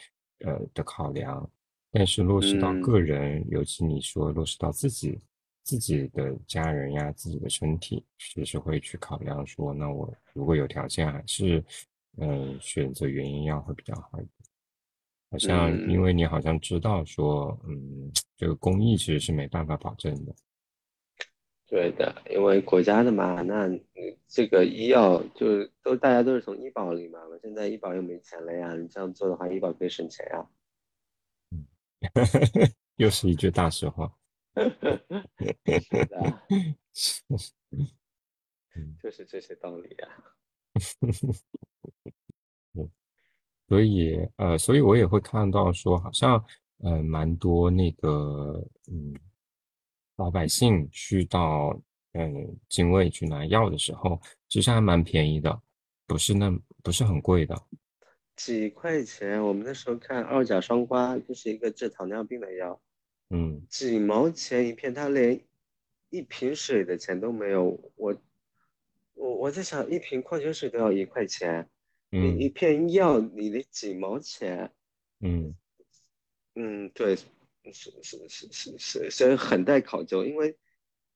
[0.44, 1.50] 呃的考量。
[1.90, 5.18] 但是落实到嗯个人，尤其你说落实到自己
[5.62, 11.64] 自己的家人呀、自己的身体，其实会去考量说，那我如果有条件，还是
[12.18, 14.30] 嗯选择原因药会比较好一点。
[15.30, 16.02] 好像因嗯。
[16.02, 20.34] 为你好像知道说，嗯，这个公益其实是没办法保证的。
[21.66, 23.68] 对的，因为国家的嘛，那
[24.26, 30.46] 这个医药就都大家都是从医保里嘛，现在医保又没钱了呀，你这样做的话，医保可以省钱呀。
[32.96, 34.12] 又是一句大实话。
[36.92, 37.36] 是的，
[38.74, 40.08] 嗯就是这些道理呀。
[42.74, 42.90] 嗯，
[43.68, 46.44] 所以呃，所以我也会看到说，好像
[46.78, 49.14] 呃蛮多那个嗯
[50.16, 51.78] 老百姓去到
[52.12, 55.60] 嗯精卫去拿药的时候，其实还蛮便宜的，
[56.06, 56.50] 不是那
[56.82, 57.54] 不是很贵的。
[58.38, 62.80] 几块钱，我们那时候看二甲双胍就是一个治糖尿病的药，
[63.30, 65.44] 嗯几毛钱一片，他连
[66.08, 67.92] 一瓶水的钱都没有。
[67.96, 68.16] 我
[69.14, 71.68] 我我在想，一瓶矿泉水都要一块钱，
[72.10, 74.72] 你一嗯片药你得几毛钱？
[75.18, 75.56] 嗯
[76.54, 80.56] 嗯，对，是是是是是是很待考究，因为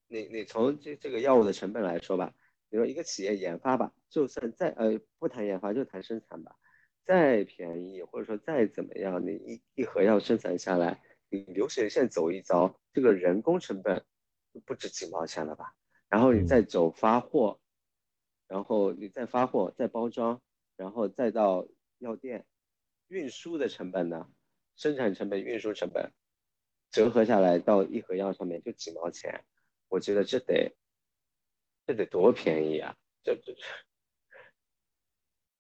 [0.09, 2.35] 你你从这这个药物的成本来说吧，
[2.69, 6.57] 比如一个企业研发吧，就算再呃不谈研发就谈生产吧，
[7.05, 14.05] 再便宜或者说再怎么样，你一一盒药生产下来，你流水线走一遭，这个人工成本
[14.65, 15.75] 不止几毛钱了吧？
[16.09, 17.61] 然后你再嗯走发货，
[18.47, 20.41] 然后你再发货再包装，
[20.77, 21.67] 然后再到
[21.99, 22.47] 药店，
[23.09, 24.31] 运输的成本呢？
[24.77, 26.13] 生产成本、运输成本
[26.91, 29.45] 折合下来到一盒药上面就几毛钱，
[29.89, 30.75] 我觉得这得
[31.87, 32.97] 这得多便宜啊！
[33.23, 33.55] 这这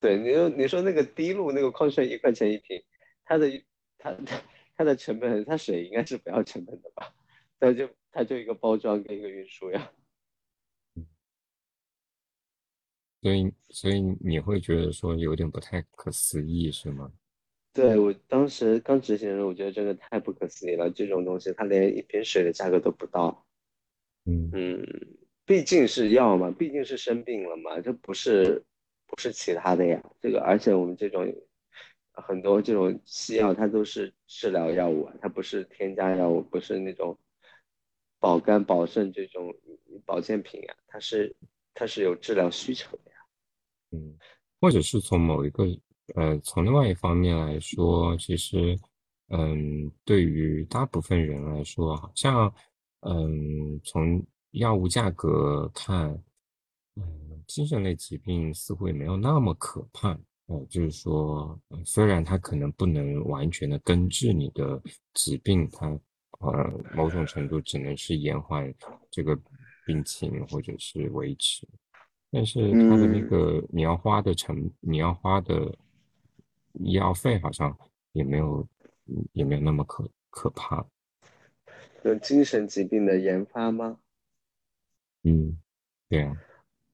[0.03, 2.83] 对你说你说那个滴露那个矿泉水一块钱一瓶，
[3.25, 3.49] 它的
[3.97, 4.43] 它它
[4.77, 7.15] 它的成本，它水应该是不要成本的吧？
[7.61, 9.93] 它就它就一个包装跟一个运输呀。
[13.21, 17.13] 所以所以你会觉得说有点不太可思议，是吗？
[17.73, 23.47] 对，我当时刚执行的时候，我觉得真的太不可思议了，这种东西它连一瓶水的价格都不到。
[24.25, 24.85] 嗯嗯，
[25.47, 28.65] 毕竟是药嘛，毕竟是生病了嘛，这不是
[29.13, 30.03] 不是其他的呀。
[30.21, 31.31] 这个，而且我们这种
[32.13, 37.19] 很多这种西药，它都是治疗药物，它不是添加药物，不是那种
[38.19, 39.55] 保肝保肾这种
[40.07, 41.37] 保健品呀，它是
[41.75, 43.17] 它是有治疗需求的呀。
[43.93, 44.17] 嗯
[44.61, 45.65] 或者是从某一个
[46.15, 48.79] 呃，从另外一方面来说，其实
[49.29, 52.53] 嗯，对于大部分人来说，好像
[53.01, 56.17] 嗯，从药物价格看，
[57.55, 60.19] 精神类疾病似乎也没有那么可怕。
[60.47, 64.83] 呃，就是说，虽然它可能不能完全的根治你的
[65.13, 65.87] 疾病，它
[66.41, 68.75] 呃某种程度只能是延缓
[69.11, 69.39] 这个
[69.87, 71.69] 病情或者是维持，
[72.31, 75.77] 但是它的那嗯，个你要花的成你要花的
[76.73, 77.77] 医药费好像
[78.13, 78.67] 也没有
[79.33, 80.85] 也没有那么可可怕。
[82.03, 83.99] 有精神疾病的研发吗？
[85.23, 85.57] 嗯，
[86.09, 86.37] 对啊，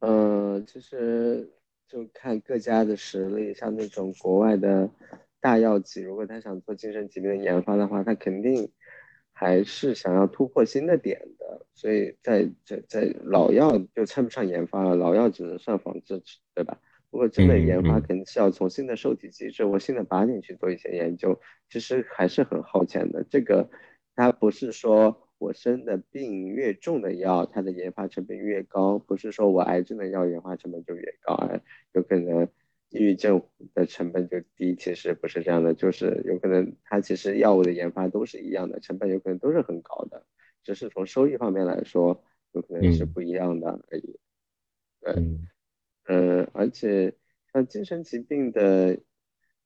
[0.01, 1.51] 嗯，其实
[1.89, 4.91] 就看各家的实力，像那种国外的
[5.41, 8.71] 大药企，如果他想做精神疾病的研发的话，他肯定
[9.33, 11.67] 还是想要突破新的点的。
[11.75, 16.23] 所以在在在老药就称不上研发了，老药只能算仿制，
[16.55, 16.81] 对吧？
[17.11, 21.41] 如果真的研发，肯定是要从新的受体机制或新的靶点去做一些研究，
[21.71, 23.25] 其实还是很耗钱的。
[23.31, 23.71] 这个
[24.15, 31.61] 它不是说我生的病越重的药，它的研发成本越高，不是说我癌症的药研发成本就越高，啊，
[31.93, 32.49] 有可能
[32.91, 33.43] 抑郁症
[33.75, 40.27] 的成本就低，其实不是这样的，就是有可能它其实药物的研发都是一样的，成本有可能都是很高的，
[40.63, 44.19] 只是从收益方面来说，有可能是嗯不一样的而已。
[45.01, 45.13] 对。
[45.15, 45.49] 嗯
[46.11, 47.15] 嗯，而且
[47.53, 48.99] 像精神疾病的，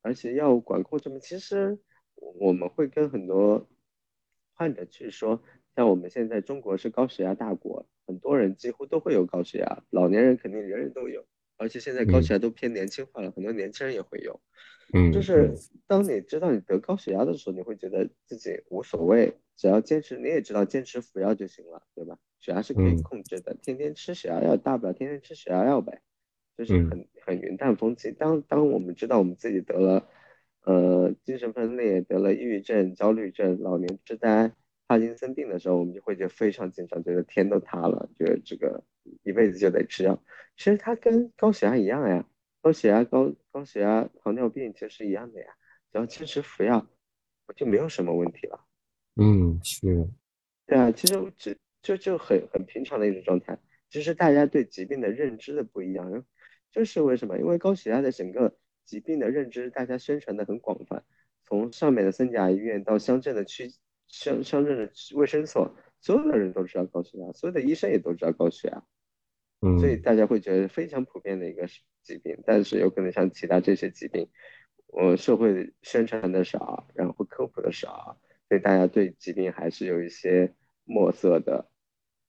[0.00, 1.78] 而且药物管控这么，其实
[2.16, 3.68] 我们会跟很多
[4.52, 5.40] 患者去说，
[5.74, 11.24] 像我们现在中国是高血压大国，很多人几乎都会有高血压，老年人肯定人人都有，
[11.56, 14.40] 而且现在高血嗯压都偏年轻化了，很多年轻人也会有。
[15.12, 15.56] 就是嗯嗯
[15.86, 22.18] 当你知道你得高血压的时候，你会觉得自己无所谓，只要坚持，你也知道坚持服药就行了，对吧？
[22.40, 26.02] 血压是可以嗯控制的，天天吃血压药，大不了天天吃血压药呗。
[26.54, 28.14] 就是嗯很很云淡风轻。
[28.18, 30.06] 当当我们知道我们自己得了
[30.64, 34.52] 呃精神分裂、得了抑郁症、焦虑症、老年痴呆、
[34.92, 38.84] 帕金森病的时候，我们就会觉得非常紧张，觉得天都塌了，觉得这个
[39.22, 40.22] 一辈子就得吃药。
[40.54, 42.28] 其实它跟高血压一样呀，
[42.60, 45.46] 高血压、高高血压、糖尿病其实一样的呀，
[45.90, 46.86] 只要坚持服药，
[47.46, 48.60] 我就没有什么问题了。
[49.16, 49.80] 嗯，是，
[50.66, 56.22] 对啊，其实这就就很很平常的一种状态，只是大家对疾病的认知的不一样。
[56.70, 57.38] 这是为什么？
[57.38, 61.02] 因为高血压的整个疾病的认知，大家宣传的很广泛，
[61.46, 63.72] 从上面的三甲医院到乡镇的区
[64.12, 68.84] 乡乡镇的卫生所，所有的人都知道高血压，所有的医生也都知道高血压，
[69.80, 71.66] 所以嗯大家会觉得非常普遍的一个
[72.02, 72.38] 疾病。
[72.46, 74.28] 但是有可能像其他这些疾病，
[74.86, 78.20] 我社会宣传的少，然后科普的少。
[78.48, 80.54] 所以大家对疾病还是有一些
[80.84, 81.70] 墨色的，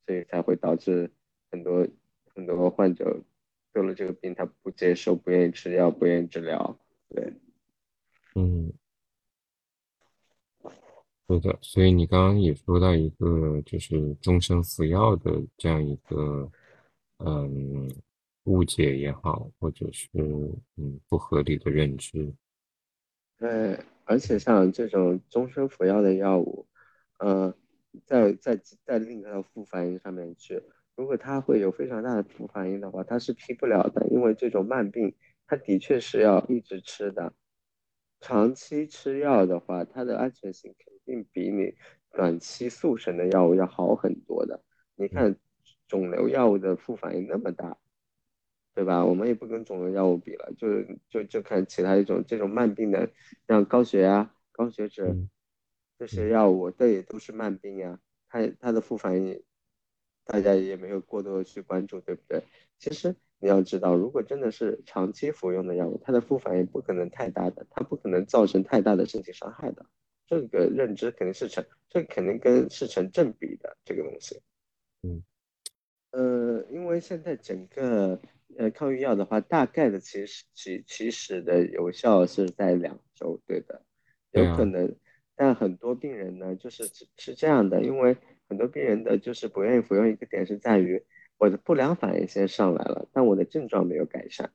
[0.06, 1.12] 所以才会导致
[1.52, 1.86] 很多
[2.34, 3.26] 很多患者
[3.74, 6.80] 得了这个病，他不接受，不愿意吃药，不愿意治疗。
[7.10, 7.34] 对，
[8.36, 8.72] 嗯。
[11.34, 16.52] 是的，所以你刚刚也说到一个，就是终身服药的这样一个，
[17.18, 17.92] 嗯，
[18.44, 20.10] 误解也好，或者是
[20.78, 22.32] 嗯不合理的认知。
[23.40, 26.68] 对，而且像这种终身服药的药物，
[27.20, 27.54] 呃，
[28.06, 30.62] 在在在另一个副反应上面去，
[30.96, 35.16] 如果它会有非常大的副反应的话，它是批不了的，因为这种慢病，
[35.48, 37.34] 它的确是要一直吃的。
[38.24, 41.76] 长期吃药的话，它的安全性肯定比你
[42.14, 44.64] 短期速成的药物要好很多的。
[44.96, 45.38] 你嗯看，
[45.90, 47.78] 肿瘤药物的副反应那么大，
[48.74, 49.04] 对吧？
[49.04, 50.68] 我们也不跟肿瘤药物比了，就
[51.10, 53.12] 就就看其他一种这种慢病的，
[53.46, 55.30] 像高血压、高血脂嗯
[56.00, 58.00] 这些嗯药物，这也都是慢病呀。
[58.30, 59.44] 它它的副反应，
[60.24, 62.42] 大家也没有过多的去关注，对不对？
[62.80, 63.14] 其实
[63.44, 69.86] 你要知道，如果真的是长期服用的药物，它的副反应不可能太大的，它不可能造成太大的身体伤害的。
[70.26, 74.42] 这个认知肯定是成，这肯定跟是成正比的这个东西。
[75.02, 75.22] 嗯，
[76.12, 78.18] 呃，因为现在整个
[78.58, 83.84] 呃抗抑郁药的话，大概的起始起起始的有效是在两周，对的，
[84.32, 84.96] 有可能，
[85.36, 88.16] 但很多病人呢，就是是是这样的，因为
[88.48, 91.04] 很多病人的就是不愿意服用一个点是在于
[91.44, 94.50] 我的不良反应先上来了，但我的症状没有改善，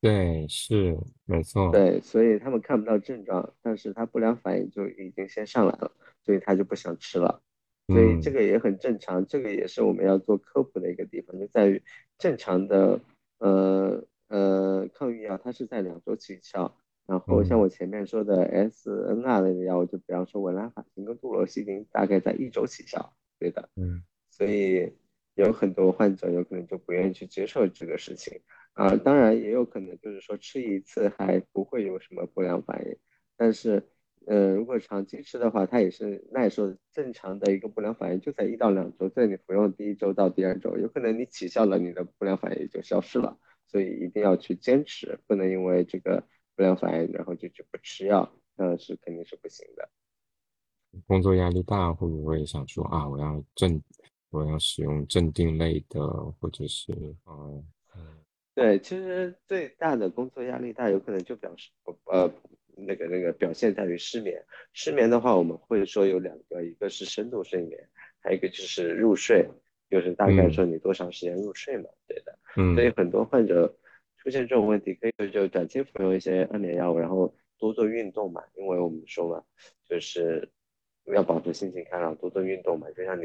[0.00, 1.70] 对，是没错。
[1.70, 5.92] 对，所以他们看不到症状，但是他不良反应就已经先上来了，
[6.24, 7.40] 所以他就不想吃了。
[7.86, 8.32] 所以这嗯。
[8.32, 11.80] 个也很正常，这个也是我们要做科普的一个地方，就在于
[12.18, 12.98] 正常的
[13.38, 16.76] 呃呃抗孕药它是在两周起效，
[17.06, 17.60] 然后像嗯。
[17.60, 24.02] 我前面说的 SNR 类的药物，就比方说文兰法辛跟杜洛西汀，大概在一周起效，对的，嗯。
[24.28, 24.92] 所以
[25.34, 28.40] 有很多患者有可能就不愿意去接受这个事情。
[28.74, 32.96] 啊，当然也有可能就是说吃一次还不会有什么不良反应，
[33.36, 33.86] 但是，
[34.26, 46.24] 呃，如果长期吃的话，它也是耐受正常的一个不良反应就在一到两周，在你服用第一周到第二周，有可能你起效了，你的不良反应就消失了，所以一定要去坚持，不能因为这个
[46.56, 49.90] 不良反应然后就就不吃药，那是肯定是不行的。
[51.06, 53.82] 工作压力大，会不会想说啊，我要正，
[54.32, 56.00] 我要使用镇定类的，
[56.40, 56.92] 或者是
[57.26, 57.64] 嗯。
[58.54, 61.70] 对，其实最大的工作压力大，有可能就表示
[62.04, 62.30] 呃
[62.76, 64.44] 那个那个表现在于失眠。
[64.72, 67.88] 失眠的话，我们会说有两个，一个是深度睡眠，
[68.20, 69.48] 还有一个就是入睡，
[69.88, 72.38] 就是大概说你多长时间入睡嘛，对的。
[72.56, 72.74] 嗯。
[72.74, 73.74] 所以很多患者
[74.18, 79.42] 出现这种问题，可以就短期服用一些安眠药物，然后多做运动嘛，因为我们说嘛，
[79.88, 80.50] 就是
[81.06, 83.24] 要保持心情开朗，多做运动嘛，就像你。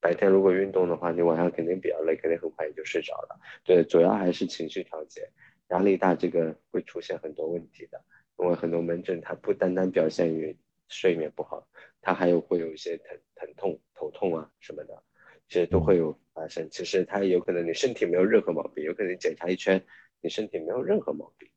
[0.00, 3.40] 白天如果运动的话，你晚上肯定比较累，肯定很快也就睡着了。
[3.64, 5.28] 对，主要还是情绪调节，
[5.68, 8.00] 压力大这个会出现很多问题的。
[8.38, 10.54] 因为很多门诊它不单单表现于
[10.88, 11.66] 睡眠不好，
[12.02, 15.02] 它还有会有一些疼疼痛、头痛啊什么的，
[15.48, 16.68] 其实都会有发生。
[16.70, 19.82] 其实它有可能你身体没有任何毛病，有可能检查一圈
[20.20, 21.48] 你身体没有任何毛病，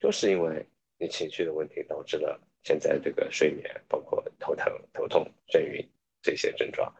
[0.00, 0.66] 就是因为
[0.98, 5.88] 你情绪的问题导致了现在这个睡眠，包括头疼、头痛、眩晕
[6.20, 6.92] 这些症状。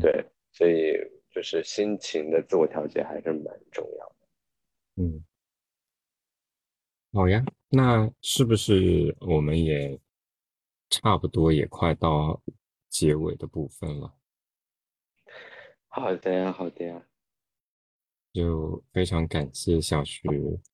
[0.00, 0.94] 对，所以
[1.30, 4.14] 就是心情的自我调节还是蛮重要的。
[4.96, 5.24] 嗯，
[7.12, 9.98] 好呀，那是不是我们也
[10.90, 12.42] 差不多也快到
[12.88, 14.14] 结尾的部分了？
[15.88, 17.06] 好的呀，好的呀，
[18.32, 20.28] 就非常感谢小徐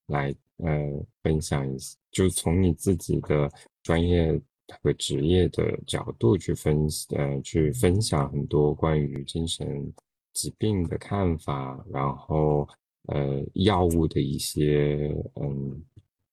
[0.07, 3.51] 来呃分享一次，就从你自己的
[3.83, 4.41] 专业。
[4.83, 6.87] 和职业的角度去分
[7.17, 9.93] 呃去分享很多关于精神
[10.33, 12.69] 疾病的看法，然后
[13.09, 15.85] 呃药物的一些嗯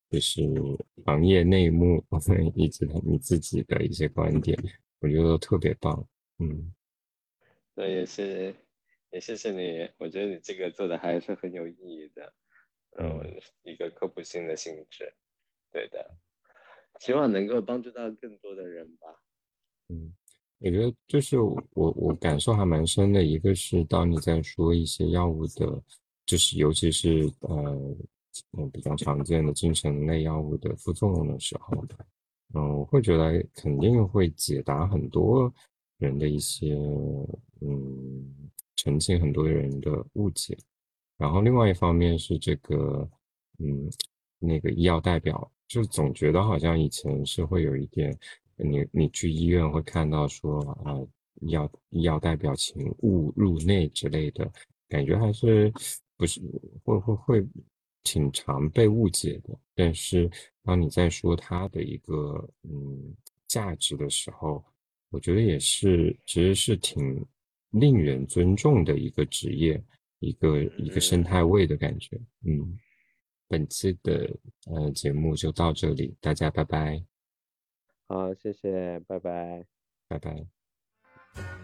[0.10, 0.42] 就是
[1.06, 2.04] 行业内幕，
[2.56, 4.58] 以及你自己的一些观点，
[5.00, 6.08] 我觉得都特别棒。
[6.40, 6.74] 嗯，
[7.76, 8.54] 那也是
[9.12, 12.34] 也谢谢你，我觉得你这个做的还是很有意义的，
[12.98, 15.14] 嗯，一个科普性的性质，
[15.72, 16.18] 对的。
[17.02, 19.08] 希望能够帮助到更多的人吧。
[19.90, 20.14] 嗯，
[20.60, 25.82] 我觉得就是我我感受还蛮深的，一个是当你在说一些药物的，
[26.28, 27.96] 就是尤其是呃
[28.56, 31.84] 嗯比较常见的精神类药物的副作用的时候，
[32.54, 35.52] 嗯，我会觉得肯定会解答很多
[35.98, 36.76] 人的一些
[37.62, 40.56] 嗯澄清很多人的误解。
[41.18, 43.10] 然后另外一方面是这个
[43.58, 43.90] 嗯
[44.38, 45.52] 那个医药代表。
[45.72, 48.14] 就总觉得好像以前是会有一点，
[48.58, 51.00] 你你去医院会看到说啊，
[51.48, 54.52] 要要带表情勿入内之类的，
[54.90, 55.72] 感觉还是
[56.18, 56.42] 不是
[56.84, 57.48] 会会会
[58.04, 59.58] 挺常被误解的。
[59.74, 60.30] 但是
[60.62, 63.16] 当你在说它的一个嗯
[63.48, 64.62] 价值的时候，
[65.10, 67.26] 我觉得也是其实是挺
[67.70, 69.82] 令人尊重的一个职业，
[70.20, 72.78] 一个一个生态位的感觉，嗯。
[73.52, 74.34] 本次的
[74.68, 77.04] 呃节目就到这里，大家拜拜。
[78.08, 79.66] 好，谢谢，拜拜，
[80.08, 81.61] 拜拜。